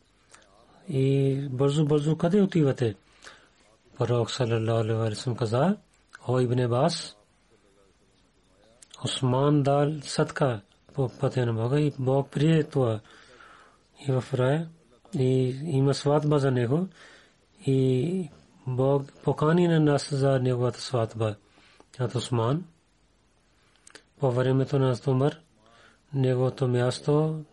[0.89, 2.95] и бързо, бързо къде отивате?
[3.99, 5.77] Пророк салалаху алейхи ва каза,
[6.29, 7.17] о Ибн Бас,
[9.05, 10.61] Осман дал садка
[10.95, 13.01] по пътя на Бога и Бог прие това
[14.09, 14.69] и в рая
[15.15, 16.89] и има сватба за него
[17.67, 18.31] и
[18.67, 21.35] Бог покани на нас за неговата сватба.
[22.01, 22.65] От Осман
[24.19, 25.41] по времето на Умар
[26.15, 27.45] неговото място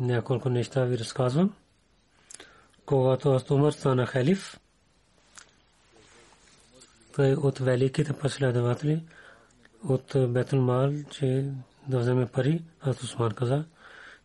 [0.00, 1.54] няколко неща ви разказвам.
[2.86, 4.60] Когато Умар стана халиф,
[7.16, 9.02] той от великите последователи
[9.84, 11.44] от Бетул Мал, че
[11.88, 13.64] да вземе пари, аз Усман каза,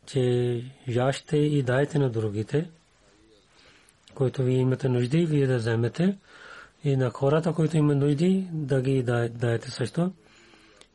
[0.05, 2.69] че яще и дайте на другите,
[4.15, 6.17] които вие имате нужди, вие да вземете
[6.83, 10.11] и на хората, които имат нужди, да ги дадете също.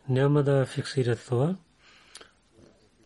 [0.08, 1.56] Няма да фиксирате това.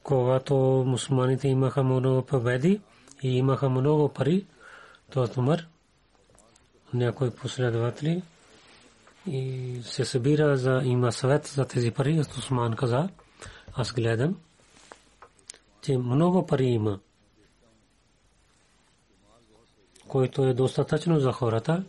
[0.03, 0.55] Когато
[0.87, 2.81] мусулманите имаха много победи
[3.23, 4.47] и имаха много пари,
[5.11, 5.67] то Умар,
[6.95, 8.23] някои последователи,
[9.27, 12.21] и се събира за има съвет за тези пари.
[12.21, 13.09] Осман каза,
[13.75, 14.39] аз гледам,
[15.83, 16.99] че много пари има,
[20.09, 21.85] който е достатъчно за хората.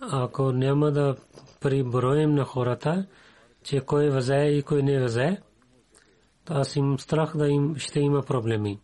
[0.00, 1.16] Ако няма да
[1.60, 3.06] приброим на хората,
[3.62, 5.40] че кой възе и кой не възе,
[6.48, 8.78] аз им страх да им ще има проблеми.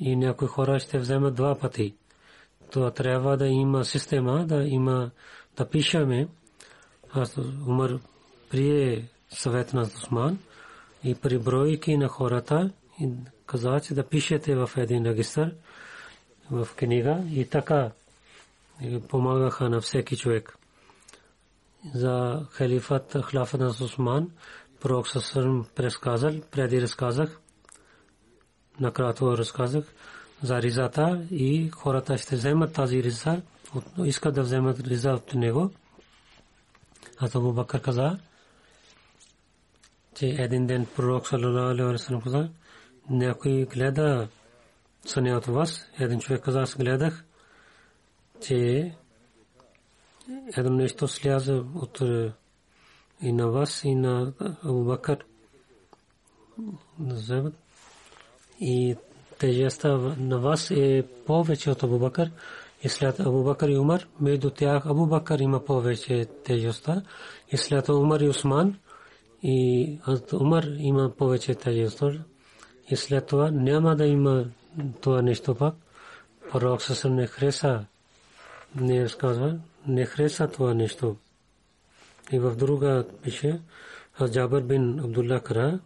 [0.00, 1.94] И някои хора ще вземат два пъти.
[2.72, 5.10] То трябва да има система, да има
[5.56, 6.28] да пишеме.
[7.12, 7.98] Аз Умар
[8.50, 10.38] прие съвет на Осман
[11.04, 13.08] и прибройки на хората и
[13.46, 15.50] каза, че да пишете в един регистр
[16.50, 17.90] в книга и така
[19.08, 20.58] помагаха на всеки човек.
[21.94, 24.30] За халифат Хлафа на Осман
[24.80, 27.40] пророк Сасърм предсказал, преди разказах,
[28.80, 29.84] накратко разказах
[30.42, 33.42] за ризата и хората ще вземат тази риза,
[34.04, 35.70] искат да вземат риза от него.
[37.18, 38.18] А то Бакър каза,
[40.14, 41.98] че един ден пророк саллалаху
[53.22, 54.32] и на вас, и на
[54.64, 55.24] Абу Бакър.
[58.60, 58.96] И
[59.38, 62.30] тежестта на вас е повече от Абу Бакър.
[62.82, 67.02] И след Абу Бакър и Умар, между тях Абу Бакър има повече тежестта.
[67.52, 68.78] И след Умар и Усман,
[69.42, 69.98] и
[70.32, 72.12] Умар има повече тежестта.
[72.90, 74.44] И след това няма да има
[75.00, 75.74] това нещо пак.
[76.52, 77.84] Пророк съвсем не хреса,
[78.74, 81.16] не разказва, не хреса това нещо.
[82.32, 83.60] И в друга пише,
[84.18, 85.80] аз Джабър бин Абдулла Кара,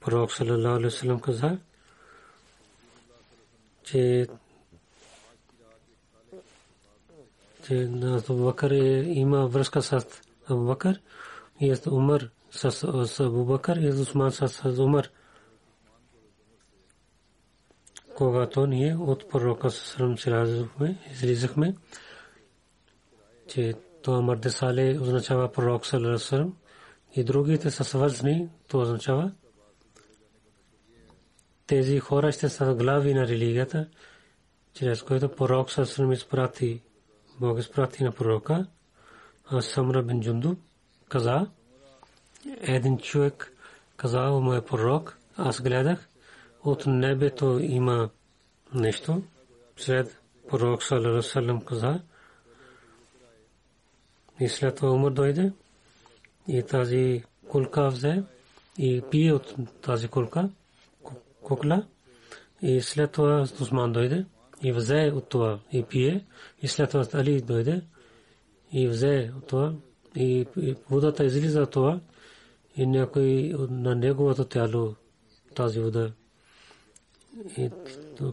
[0.00, 1.58] пророк саллалаху алейхи вассалам каза,
[3.84, 4.26] че
[7.66, 8.70] че на Абу Бакър
[9.04, 10.06] има връзка с
[10.48, 11.00] Абу Бакър
[11.60, 15.08] и с Умар с Абу Бакър и с Усман с Умар.
[18.16, 20.66] Когато ние от пророка Сърм се
[21.12, 21.74] излизахме,
[23.48, 26.52] че то Мърде Сале означава пророк Салерасърм
[27.16, 29.32] и другите са свързани, то означава
[31.66, 33.88] тези хора ще са глави на религията,
[34.74, 36.82] чрез което пророк Салерасърм изпрати,
[37.40, 38.66] Бог изпрати на пророка,
[39.50, 40.56] а Самра бен Джунду
[41.08, 41.46] каза,
[42.60, 43.52] един човек
[43.96, 46.08] каза, о мой пророк, аз гледах,
[46.64, 48.10] от небето има
[48.74, 49.22] нещо,
[49.76, 52.00] след пророк Салам каза.
[54.40, 55.52] И след това умър дойде
[56.48, 58.22] и тази кулка взе
[58.78, 60.50] и пие от тази кулка,
[61.42, 61.86] кукла.
[62.62, 64.26] И след това Усман дойде
[64.62, 66.24] и взе от това и пие.
[66.62, 67.82] И след това Али дойде
[68.72, 69.74] и взе от това
[70.16, 70.46] и
[70.90, 72.00] водата излиза от това
[72.76, 74.94] и някой на неговото тяло
[75.54, 76.12] тази вода.
[77.56, 77.70] И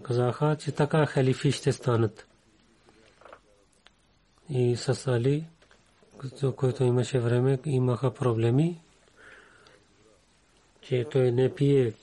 [0.03, 2.27] казаха, че така халифи ще станат.
[4.49, 5.45] И с Али,
[6.55, 8.81] който имаше време, имаха проблеми,
[10.81, 11.93] че той не пие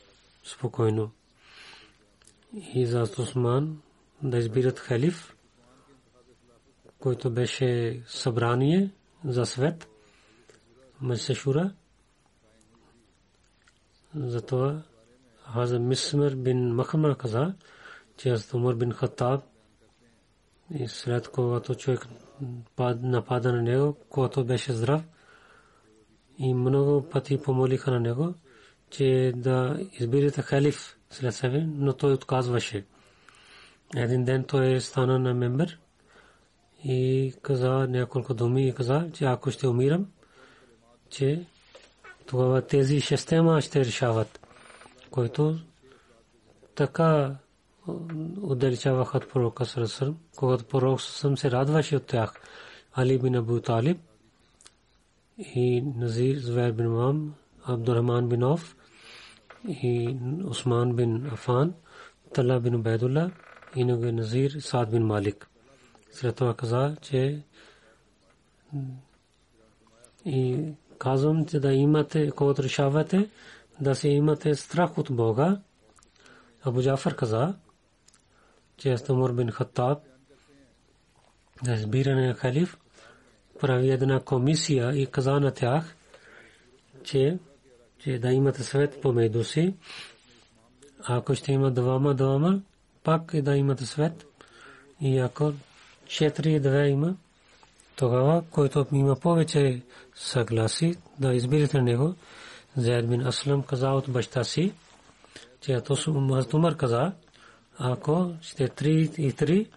[0.45, 1.11] спокойно.
[2.75, 3.83] И за Осман
[4.23, 5.37] да избират халиф,
[6.99, 8.91] който беше събрание
[9.25, 9.89] за свет,
[11.01, 11.73] Месешура.
[14.15, 14.83] Затова
[15.53, 17.55] Хаза Мисмер бин Махама каза,
[18.17, 19.45] че аз Умар бин Хаттаб
[20.75, 22.07] и след когато човек
[23.03, 25.03] напада на него, когато беше здрав
[26.39, 28.35] и много пъти помолиха на него,
[28.91, 32.85] че да изберете халиф след себе, но той отказваше.
[33.97, 35.79] Един ден той стана на мембер
[36.85, 40.07] и каза няколко думи и каза, че ако ще умирам,
[41.11, 41.47] че
[42.27, 44.41] тогава тези шестема ще решават,
[45.11, 45.59] които
[46.75, 47.37] така
[48.43, 52.35] отдалечаваха от пророка Сарасърм, когато пророк съм се радваше от тях.
[52.97, 53.99] Али бин Абу Талиб
[55.39, 58.77] и Назир Звер бин Мам, Абдурахман бин Оф
[59.69, 61.75] и Усман бин Афан,
[62.35, 63.31] Тала бин Убайдулlah
[63.77, 65.49] и Назир Сад бин Малик.
[66.13, 67.43] След това каза, че
[70.25, 70.65] и
[70.99, 73.31] казвам, че да имате, когато решавате,
[73.81, 75.61] да се имате страх от Бога.
[76.65, 77.55] Абу Джафар каза,
[78.77, 79.99] че Астамур бин Хаттаб
[81.65, 82.77] да избиране на халиф
[83.61, 85.97] прави една комисия и каза на тях,
[87.05, 87.39] че,
[87.99, 89.75] че да имате свет помежду си.
[91.05, 92.61] Ако ще има двама, двама,
[93.05, 94.27] пак да имате свет.
[95.01, 95.53] И ако
[96.07, 97.17] четири две има,
[97.97, 99.83] тогава, който има повече
[100.15, 102.15] съгласи, да изберете него.
[102.77, 104.73] Зайд бин Аслам каза от баща си,
[105.61, 105.81] че
[106.55, 107.13] Умар каза,
[107.79, 109.71] ако сте три и три,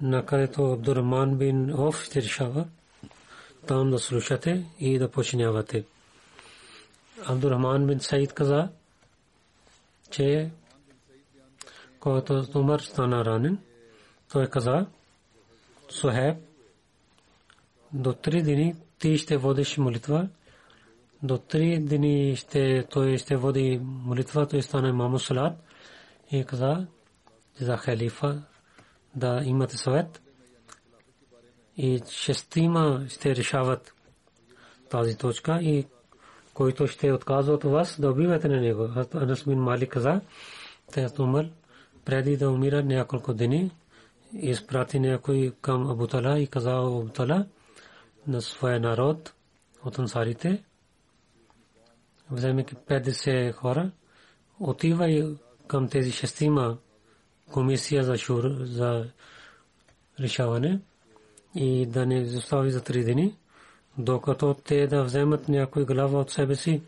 [0.00, 2.66] на където Абдурман бин Оф ще решава,
[3.66, 5.84] там да слушате и да починявате.
[7.26, 8.68] Абдурахман бин Саид каза,
[10.10, 10.50] че
[12.00, 13.58] когато Умар стана ранен,
[14.32, 14.86] той каза,
[15.90, 16.36] Сухеб,
[17.92, 20.28] до три дни ти ще водиш молитва.
[21.22, 25.52] До три дни ще, той ще води молитва, той стане маму салат
[26.32, 26.86] и каза
[27.60, 28.42] за халифа
[29.14, 30.22] да имате съвет.
[31.76, 33.94] И шестима ще решават
[34.90, 35.86] тази точка и
[36.54, 38.88] който ще отказва от вас да убивате на него.
[39.14, 40.20] Анас бин Малик каза,
[40.92, 41.50] те умър
[42.04, 43.70] преди да умира няколко дни,
[44.32, 47.46] изпрати някой към Абутала и каза Абутала,
[48.26, 49.34] на своя народ
[49.84, 50.64] от ансарите,
[52.30, 53.90] вземайки 50 хора,
[54.60, 55.36] отива и
[55.66, 56.78] към тези шестима
[57.50, 59.04] комисия за, шур, за
[60.20, 60.80] решаване
[61.54, 63.36] и да не застави за три дни,
[63.98, 66.82] докато те да вземат някой глава от себе си,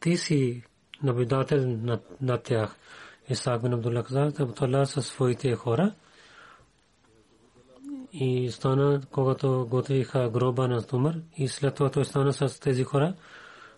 [0.00, 0.62] ти си
[1.02, 2.76] наблюдател над, над тях.
[3.28, 5.94] Исаак бин Абдулlah каза, Абдулlah със своите хора–
[8.12, 13.14] и стана, когато готвиха гроба на Тумър и след това той стана с тези хора,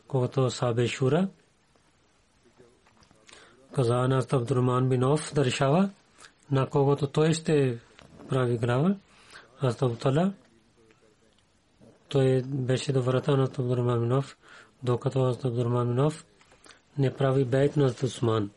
[0.09, 1.29] когато Сабе Шура
[3.75, 5.91] каза на Абдурман бин Оф да решава
[6.51, 7.79] на когото той ще
[8.29, 8.97] прави глава.
[9.63, 10.33] Астабтала
[12.09, 14.37] той беше до врата на Абдурман бин Оф,
[14.83, 16.25] докато Абдурман бин Оф
[16.99, 18.51] не прави бейт на Усман.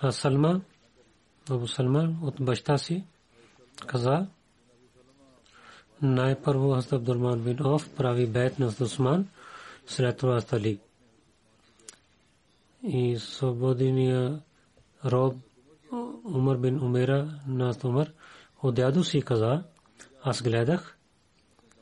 [0.00, 0.60] А Салма,
[1.50, 3.04] Абу Салма от баща си,
[3.86, 4.26] каза,
[6.02, 9.28] най-първо Хазрат Абдурман бин Оф прави бейт на Усман,
[9.86, 10.78] след това Али.
[12.84, 14.40] И свободния
[15.04, 15.34] роб
[16.24, 18.12] Умар бин Умера на Умар
[18.62, 19.62] от дядо си каза,
[20.22, 20.96] аз гледах,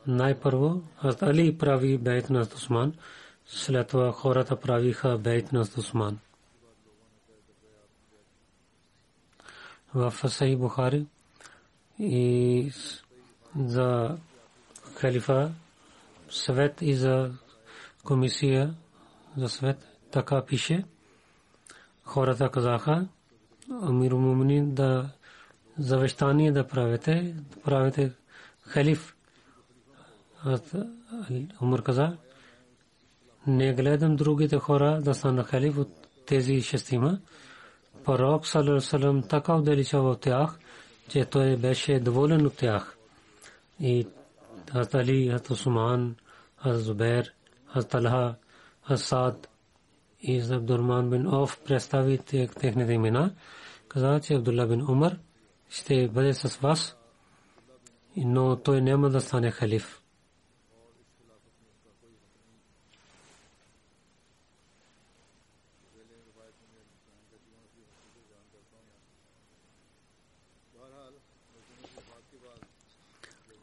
[0.07, 0.83] най-първо
[1.21, 2.93] Али прави бейт на Усман,
[3.45, 6.19] след това хората правиха бейт на Усман.
[9.93, 11.05] В Сахи Бухари
[11.99, 12.71] и
[13.59, 14.17] за
[14.95, 15.51] халифа
[16.29, 17.31] съвет и за
[18.03, 18.75] комисия
[19.37, 19.87] за съвет.
[20.11, 20.83] Така пише.
[22.03, 23.07] Хората казаха,
[23.81, 25.09] Амир Муминин да
[25.77, 28.11] завещание да правите, правите
[28.61, 29.15] халиф.
[31.61, 32.17] Умар каза,
[33.47, 37.19] не гледам другите хора да станат халиф от тези шестима.
[38.03, 40.59] Пророк Салам така отдалечава от тях,
[41.09, 42.97] че той беше доволен от тях.
[43.79, 44.07] И
[44.71, 46.15] Хазрат Али, Хазрат Усман,
[46.57, 47.33] Хазрат Зубер,
[47.67, 48.35] Хазрат Талха,
[48.87, 49.49] Хазрат
[50.23, 53.33] Сад и Абдурман бин Оф представи техните имена.
[53.87, 55.17] Каза, че Абдулла бин Умар
[55.69, 56.97] ще бъде с вас,
[58.17, 59.99] но той няма да стане халиф.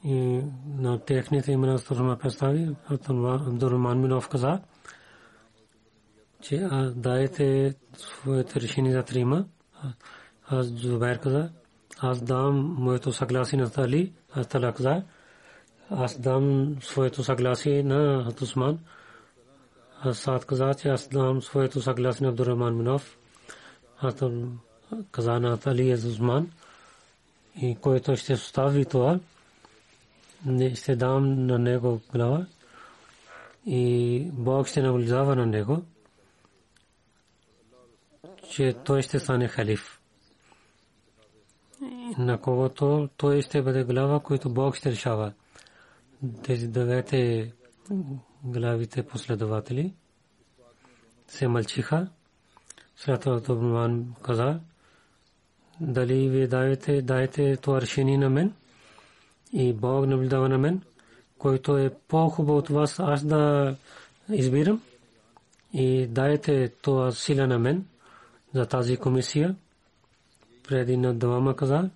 [0.05, 0.43] и
[0.79, 4.61] на техните имена Стурма представи, Абдурман Минов каза,
[6.43, 9.45] че дайте своите решения за трима.
[10.47, 11.51] Аз Зубайр каза,
[11.99, 15.03] аз дам моето съгласие на Тали, аз Тала каза,
[15.91, 18.79] аз дам своето съгласие на Хатусман.
[20.03, 23.19] Аз Саад каза, че аз дам своето съгласие на Абдурман Минов.
[24.01, 24.15] Аз
[25.11, 26.51] каза на Тали Азузман
[27.63, 29.21] и който ще остави това,
[30.47, 32.47] не ще дам на него глава
[33.67, 35.83] и Бог ще наблюдава на него,
[38.51, 40.01] че той ще стане халиф.
[42.19, 45.33] На когото той ще бъде глава, който Бог ще решава.
[46.45, 47.53] Тези девете
[48.45, 49.95] главите последователи
[51.29, 52.09] се мълчиха.
[52.97, 53.91] След това
[54.23, 54.61] каза,
[55.81, 58.55] дали вие даете, даете това решение на мен?
[59.53, 60.83] и Бог наблюдава на мен,
[61.39, 63.75] който е по-хубав от вас, аз да
[64.33, 64.83] избирам
[65.73, 67.87] и дайте това сила на мен
[68.55, 69.57] за тази комисия.
[70.69, 71.91] Преди на двама каза,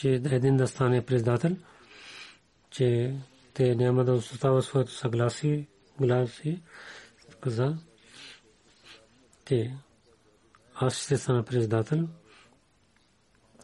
[0.00, 1.56] че един да стане председател,
[2.70, 3.14] че
[3.54, 5.66] те няма да оставят своето съгласие,
[6.00, 6.62] гласи,
[7.40, 7.76] каза,
[9.44, 9.76] те
[10.74, 12.08] аз ще стана председател.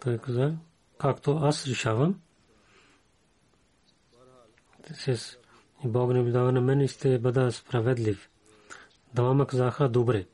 [0.03, 0.55] Той каза,
[0.99, 2.21] както аз решавам,
[4.95, 5.37] с
[5.85, 8.31] Бог не дава на мен и ще бъда справедлив.
[9.15, 10.27] Двама казаха добре.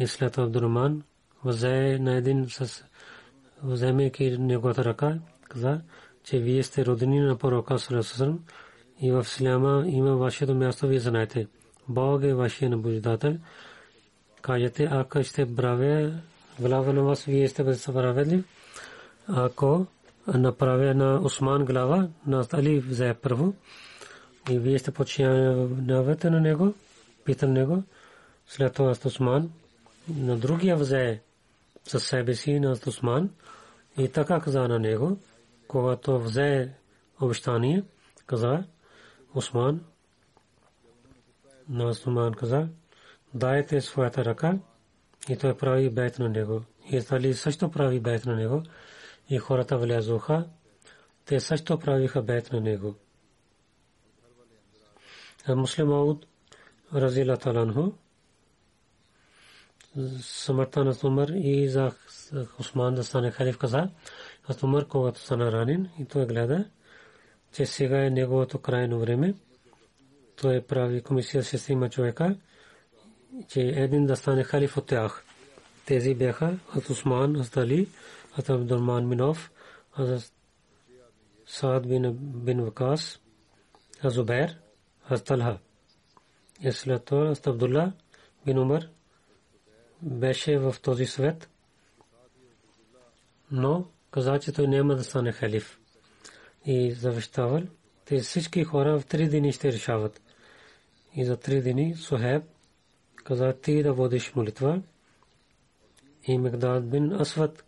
[0.00, 1.02] И след Абдурман
[1.44, 2.84] взе на един с
[3.62, 5.80] вземайки неговата ръка, каза,
[6.24, 8.38] че вие сте родени на пророка Сарасусърм
[9.00, 11.46] и в Сляма има вашето място, вие знаете.
[11.88, 13.36] Бог е вашия наблюдател.
[14.42, 16.12] Кажете, ако ще браве
[16.60, 18.44] глава на вас, вие сте справедлив.
[19.28, 19.86] Ако
[20.26, 23.54] направя на Осман глава, на Али взе първо.
[24.50, 26.74] И вие сте подчинявате на него,
[27.24, 27.82] питал него.
[28.46, 29.50] След това Осман
[30.16, 31.20] на другия взе
[31.84, 33.30] със себе си на Осман
[33.98, 35.18] и така каза на него,
[35.68, 36.72] когато взе
[37.20, 37.84] обещание,
[38.26, 38.64] каза
[39.34, 39.80] Осман,
[41.68, 42.68] на Осман каза,
[43.34, 44.58] дайте своята ръка
[45.28, 46.62] и той прави бейт на него.
[46.90, 48.62] И Али също прави бейт на него
[49.30, 50.46] и хората влязоха,
[51.24, 52.94] те също правиха бейт на него.
[55.48, 56.26] Муслим Ауд
[56.94, 57.92] Разила Таланху
[60.20, 61.92] смъртта на Умар и за
[62.58, 63.90] Усман да стане халиф каза,
[64.48, 66.64] аз Умар когато стана ранен и той гледа,
[67.52, 69.34] че сега е неговото крайно време.
[70.36, 72.36] Той прави комисия с шестима човека,
[73.48, 75.24] че един да стане халиф от тях.
[75.86, 77.88] Тези бяха от Усман, от Дали,
[78.38, 79.50] от Абдурман Минов,
[79.98, 80.32] от
[81.46, 81.88] Саад
[82.44, 83.20] бин Вакас,
[84.04, 84.58] от Зубер,
[85.10, 85.58] от Талха.
[86.62, 87.92] И след това от Абдулла
[88.46, 88.88] бин Умар
[90.02, 91.48] беше в този свет,
[93.50, 95.80] но каза, че той няма да стане халиф.
[96.66, 97.62] И завещавал,
[98.04, 100.20] те всички хора в три дни ще решават.
[101.16, 102.42] И за три дни Сухеб
[103.24, 104.82] каза ти да водиш молитва.
[106.24, 107.64] И Мегдад бин Асват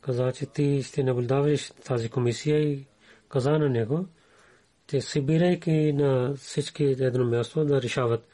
[0.00, 2.86] каза, че ти ще наблюдаваш тази комисия и
[3.28, 4.06] каза на него,
[4.86, 8.28] че събирайки на всички едно място да решават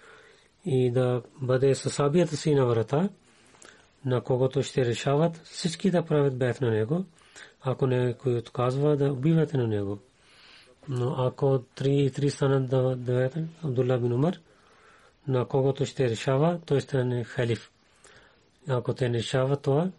[0.64, 3.08] и да бъде със сабията си на врата,
[4.04, 7.04] на когото ще решават всички да правят бед на него,
[7.62, 9.98] ако някой отказва да убивате на него.
[10.88, 14.40] Но ако три три станат да девете, Абдулла бин Умар,
[15.28, 17.70] на когото ще решава, той ще не халиф.
[18.68, 19.90] Ако те не решава това,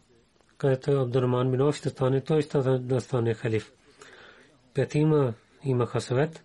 [0.58, 3.72] където Абдурман бин ще стане, той ще да стане халиф.
[4.74, 5.34] Петима
[5.64, 6.44] имаха съвет.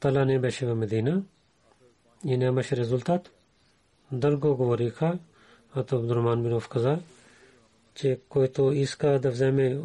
[0.00, 1.22] Тала не беше в Медина
[2.24, 3.30] и нямаше резултат.
[4.12, 5.18] Дълго говориха,
[5.74, 6.98] а то Абдурман бин Ов каза,
[7.94, 9.80] че който иска да вземе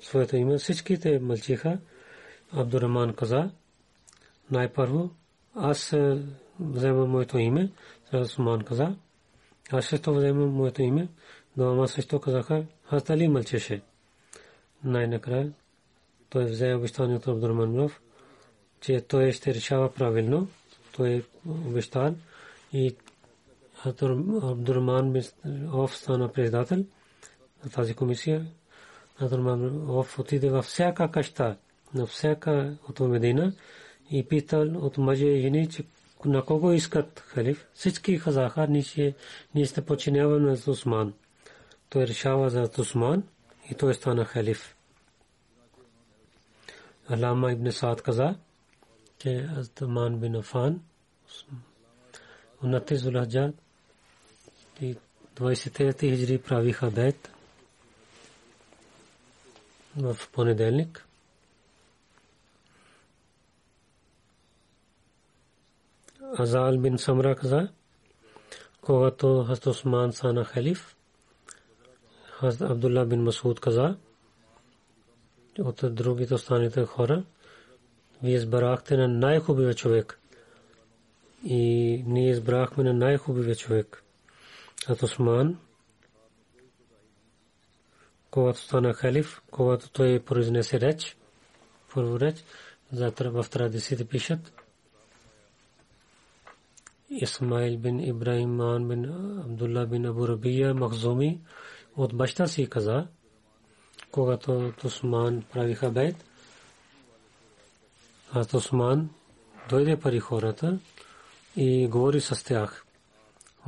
[0.00, 1.78] своето име, всичките мълчиха.
[2.52, 3.50] Абдураман каза,
[4.50, 5.10] най-първо,
[5.54, 5.94] аз
[6.60, 7.70] вземам моето име,
[8.12, 8.94] Усман каза,
[9.72, 11.08] аз също вземам моето име,
[11.56, 13.80] двама също казаха, Хазали мълчеше.
[14.84, 15.52] Най-накрая
[16.30, 18.00] той взе обещанието Абдурман Млов,
[18.80, 20.48] че той ще решава правилно.
[20.96, 22.14] Той е обещал
[22.72, 22.96] и
[23.84, 25.22] Абдурман
[25.72, 26.84] Оф стана председател
[27.64, 28.46] на тази комисия.
[29.18, 31.56] Абдурман Оф отиде във всяка каща,
[31.94, 33.52] на всяка от Медина
[34.10, 35.84] и питал от мъже и жени, че
[36.24, 37.66] на кого искат халиф.
[37.74, 38.66] Всички казаха,
[39.54, 41.14] ние сте подчинявани на Усман.
[41.88, 43.22] Той решава за Усман
[43.70, 44.76] и той стана халиф.
[47.08, 48.34] Алама ибн Саад каза,
[49.18, 50.80] че Азтаман бин Афан,
[52.62, 53.54] унати Зулахджад
[54.80, 54.96] и
[55.36, 57.30] 23 хиджри правиха бед
[59.96, 61.04] в понеделник.
[66.38, 67.68] Азал бин Самра каза,
[68.80, 70.96] когато Хаст Осман стана халиф,
[72.30, 73.96] Хаст Абдулла бин Масуд каза,
[75.58, 77.24] от другите останалите хора,
[78.22, 80.18] вие избрахте на най-хубавия човек.
[81.44, 84.02] И ние избрахме на най-хубавия човек.
[84.88, 85.58] От Осман,
[88.30, 91.16] когато стана халиф, когато той произнесе реч,
[91.94, 92.44] първо реч,
[93.20, 94.52] в традициите пишат,
[97.10, 99.04] Исмаил бин Ибраиман бин
[99.44, 101.40] Абдулла бин Абу Рабия Махзуми.
[101.96, 103.06] От баща си каза,
[104.10, 106.24] когато Тусман правиха бейт,
[108.32, 109.10] а Тусман
[109.68, 110.78] дойде пари хората
[111.56, 112.84] и говори с тях,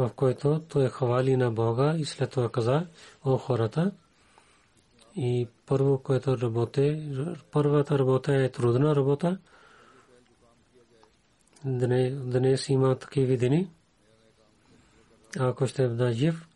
[0.01, 2.87] в който той хвали на Бога и след това каза,
[3.25, 3.93] о хората,
[5.17, 7.09] и първо, което работе,
[7.51, 9.39] първата работа е трудна работа,
[11.65, 13.71] днес има такива видени,
[15.39, 16.47] ако ще бъда жив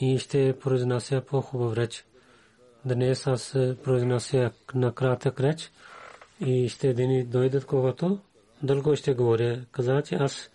[0.00, 2.04] и ще произнася по-хубав реч.
[2.84, 3.52] Днес аз
[3.84, 5.70] произнася на кратък реч
[6.40, 8.18] и ще дени дойдат когато
[8.62, 9.64] дълго ще говоря.
[9.72, 10.50] Каза, че аз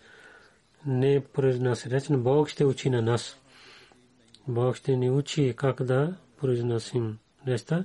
[0.86, 3.40] не произнася реч, но Бог ще учи на нас.
[4.48, 7.84] Бог ще ни учи как да произносим неща.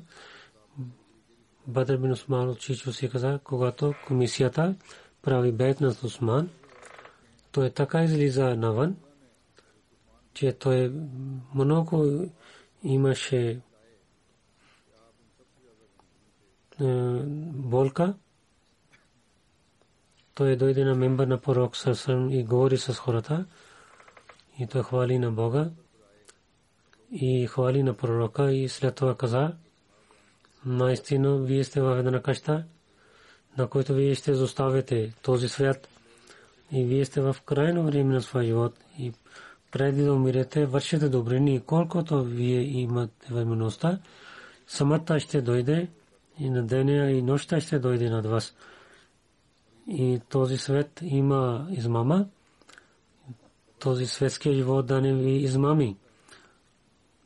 [1.68, 4.76] Бадр бин Усман от Чичо си каза, когато комисията
[5.22, 6.50] прави бейт на Усман,
[7.52, 8.96] той така излиза навън,
[10.34, 10.94] че той
[11.56, 12.26] много
[12.84, 13.60] имаше
[17.54, 18.14] болка.
[20.40, 23.46] Той дойде на мембър на пророк Сърсън и говори с хората.
[24.60, 25.70] И той хвали на Бога.
[27.12, 29.52] И хвали на пророка и след това каза,
[30.66, 32.64] наистина вие сте в една къща,
[33.58, 35.88] на който вие ще заставите този свят
[36.72, 39.14] и вие сте в крайно време на своя живот и
[39.72, 44.00] преди да умирете, вършите добрини, колкото вие имате възможността,
[44.68, 45.88] самата ще дойде
[46.40, 48.56] и на деня и нощта ще дойде над вас.
[49.90, 52.26] И този свет има измама,
[53.80, 55.98] този светския живот да не ви измами.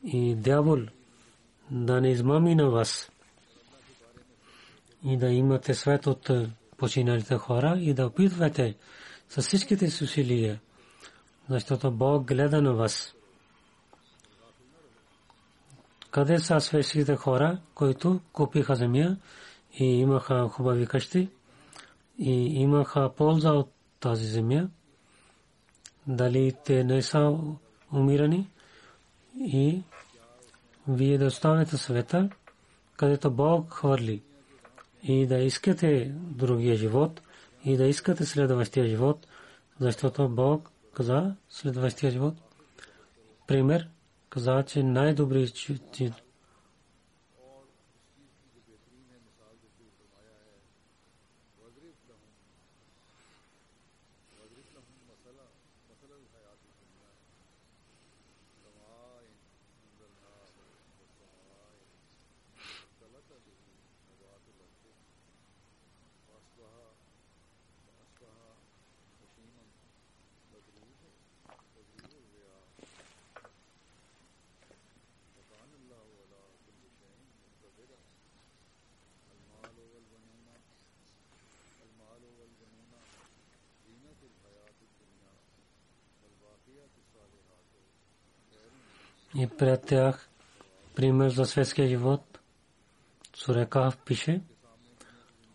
[0.04, 0.78] И дявол
[1.70, 3.10] да не измами на вас
[5.04, 6.30] и да имате свет от
[6.76, 8.74] починалите хора и да опитвате
[9.28, 10.60] с всичките си усилия,
[11.48, 13.14] защото Бог гледа на вас.
[16.10, 19.16] Къде са светските хора, които купиха земя
[19.78, 21.28] и имаха хубави къщи
[22.18, 24.68] и имаха полза от тази земя?
[26.06, 27.38] Дали те не са
[27.92, 28.50] умирани
[29.40, 29.82] и
[30.88, 32.30] вие да оставите света,
[32.96, 34.22] където Бог хвърли
[35.02, 37.22] и да искате другия живот
[37.64, 39.26] и да искате следващия живот,
[39.80, 42.34] защото Бог каза следващия живот.
[43.46, 43.88] Пример,
[44.30, 45.48] каза, че най-добри
[89.44, 89.92] и пред
[90.94, 92.38] пример за светския живот.
[93.36, 94.40] Сурекав пише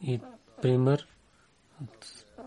[0.03, 0.19] и
[0.61, 1.07] пример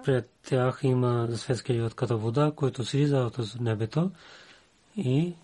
[0.04, 4.10] пред тях има светския живот като вода, който слиза от небето
[4.96, 5.34] и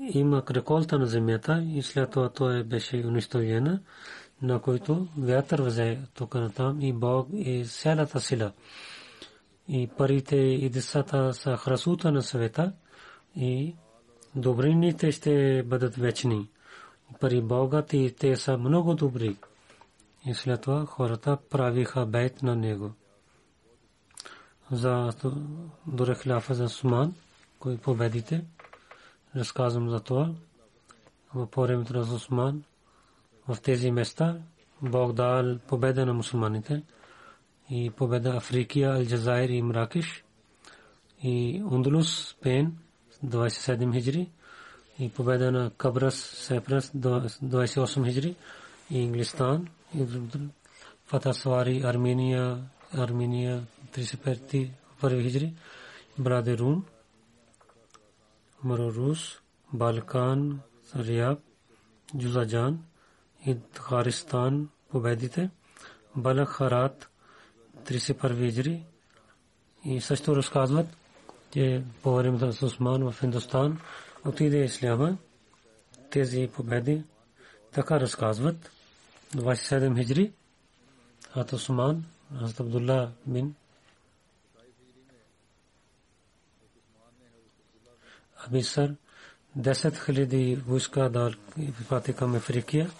[0.00, 3.80] има реколта на земята и след това той беше унищожена,
[4.42, 8.52] на който вятър взе тук на там и Бог и цялата сила.
[9.68, 12.72] И парите и децата са храсута на света
[13.36, 13.74] и
[14.34, 16.48] добрините ще бъдат вечни.
[17.20, 19.36] Пари богати те са много добри.
[20.26, 22.92] И след това хората правиха бейт на него.
[24.70, 25.12] За
[25.86, 27.14] дори хляфа за Суман,
[27.58, 28.44] кой победите,
[29.36, 30.34] разказвам за това.
[31.34, 32.62] В времето на Осман,
[33.48, 34.36] в тези места,
[34.82, 36.82] Бог дал победа на мусулманите
[37.70, 40.24] и победа Африкия, Алджазайр и Мракиш
[41.22, 42.78] и Ундулус, Пен,
[43.24, 44.30] 27 хиджри
[44.98, 48.36] и победа на Кабрас, Сепрас, 28 хиджри
[48.90, 50.06] и Инглистан и
[51.06, 54.70] Фатасвари, Армения, Армения, 35
[55.22, 55.54] хиджри,
[56.18, 56.84] Браде Рум,
[58.62, 59.40] Марорус,
[59.72, 60.60] Балкан,
[60.96, 61.40] Рияб,
[62.16, 62.84] Джузаджан
[63.46, 65.50] и Харистан победите,
[66.16, 67.08] Балак Харат,
[67.84, 68.84] 31 хиджри.
[69.84, 70.86] И също разказват,
[71.52, 73.80] че по време на Осман в Индостан
[74.24, 75.16] отиде Исляма,
[76.10, 77.04] тези победи
[77.72, 78.70] така разказват,
[79.36, 80.32] 27 хиджри,
[81.36, 82.04] от Осман,
[82.38, 83.54] Хазрат Абдулла бин
[88.46, 88.94] Абисар,
[89.58, 91.30] 10 хиляди войска дал
[91.88, 92.90] пати към Африкия,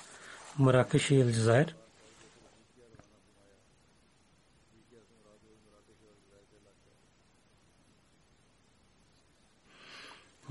[0.59, 1.75] Маракеш и Алджазайр.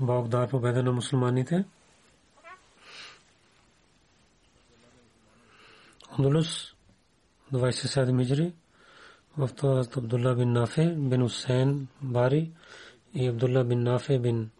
[0.00, 1.64] Бог дар победа на мусулманите.
[6.18, 6.74] Андалус
[7.52, 8.52] 27 хиджри
[9.38, 12.50] в това Абдулла бин Нафе бин Усейн Бари
[13.14, 14.50] и Абдулла бин Нафе бин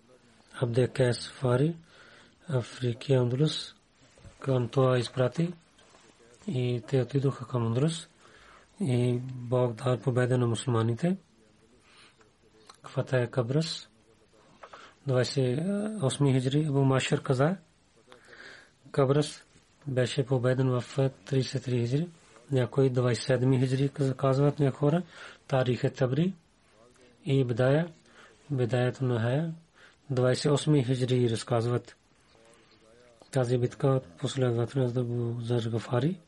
[0.63, 1.77] Абде Кес Фари
[2.49, 3.75] Африки Андалус
[4.41, 5.53] към това изпрати
[6.49, 8.09] и те отидоха към Андалус
[8.81, 11.17] и Бог дар победа на мусулманите.
[12.83, 13.89] Квата е Кабрас
[15.09, 17.57] 28 хиджри Абу Машер каза
[18.91, 19.45] Кабрас
[19.87, 22.09] беше победен в 33 хиджри
[22.53, 25.03] някои 27 хиджри казват някои хора
[25.47, 26.35] тарих е табри
[27.25, 27.89] и бедая
[28.51, 29.53] бедаят на хая
[30.13, 31.97] 28 хиджри разказват
[33.31, 36.19] тази битка от последователно за Гафари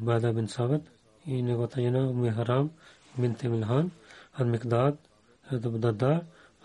[0.00, 0.82] Бада бин Сабат
[1.26, 2.70] и неговата жена Уми Харам
[3.18, 3.90] бинт Милхан
[4.34, 4.98] Ад Микдад
[5.52, 6.22] Ад Бдада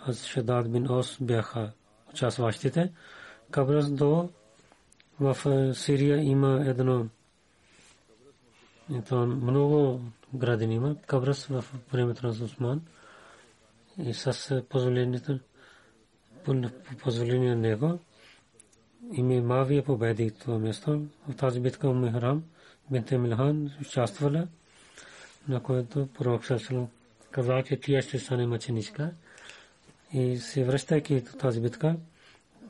[0.07, 1.71] Ад Шадад бин Ос бяха
[2.09, 2.91] участващите.
[3.51, 4.29] Кабрас до
[5.19, 5.37] в
[5.75, 7.07] Сирия има едно
[9.09, 10.01] то много
[10.33, 10.95] градини има.
[11.07, 12.81] Кабрас в времето на Осман
[13.97, 15.39] и с позволението
[17.03, 17.99] позволение на него
[19.13, 21.01] име Мавия победи това место.
[21.29, 22.43] В тази битка Уми Харам
[22.91, 24.47] бинте Милхан участвала,
[25.47, 26.87] на което пророк Сасалам
[27.31, 29.11] каза, че тя ще стане мъченичка.
[30.13, 31.95] И се връщайки в тази битка,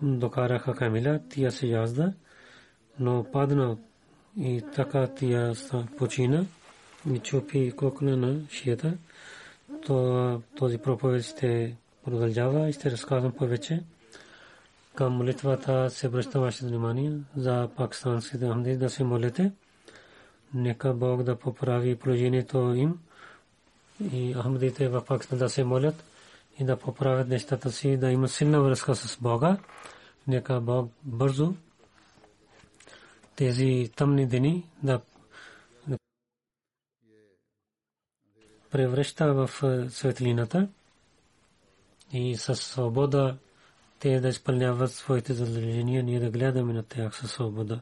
[0.02, 2.14] докараха Камила, тя се язда,
[3.00, 3.78] но падна
[4.40, 5.54] и така тя
[5.98, 6.46] почина
[7.14, 8.94] и чупи кокна на шията.
[9.86, 13.84] То, този проповед ще продължава и ще разказвам повече.
[14.96, 19.52] Към молитвата се връща ваше внимание за пакистанските хамди да се молите.
[20.54, 23.00] Нека Бог да поправи положението им
[24.14, 26.04] и ахмадите в Пакистан да се молят
[26.60, 29.58] и да поправят нещата си, да имат силна връзка с Бога.
[30.28, 31.54] Нека Бог бързо
[33.36, 35.02] тези тъмни дни да
[38.72, 39.50] превръща в
[39.90, 40.68] светлината
[42.14, 43.38] и със свобода
[44.00, 47.82] те да изпълняват своите задължения, ние да гледаме на тях със свобода.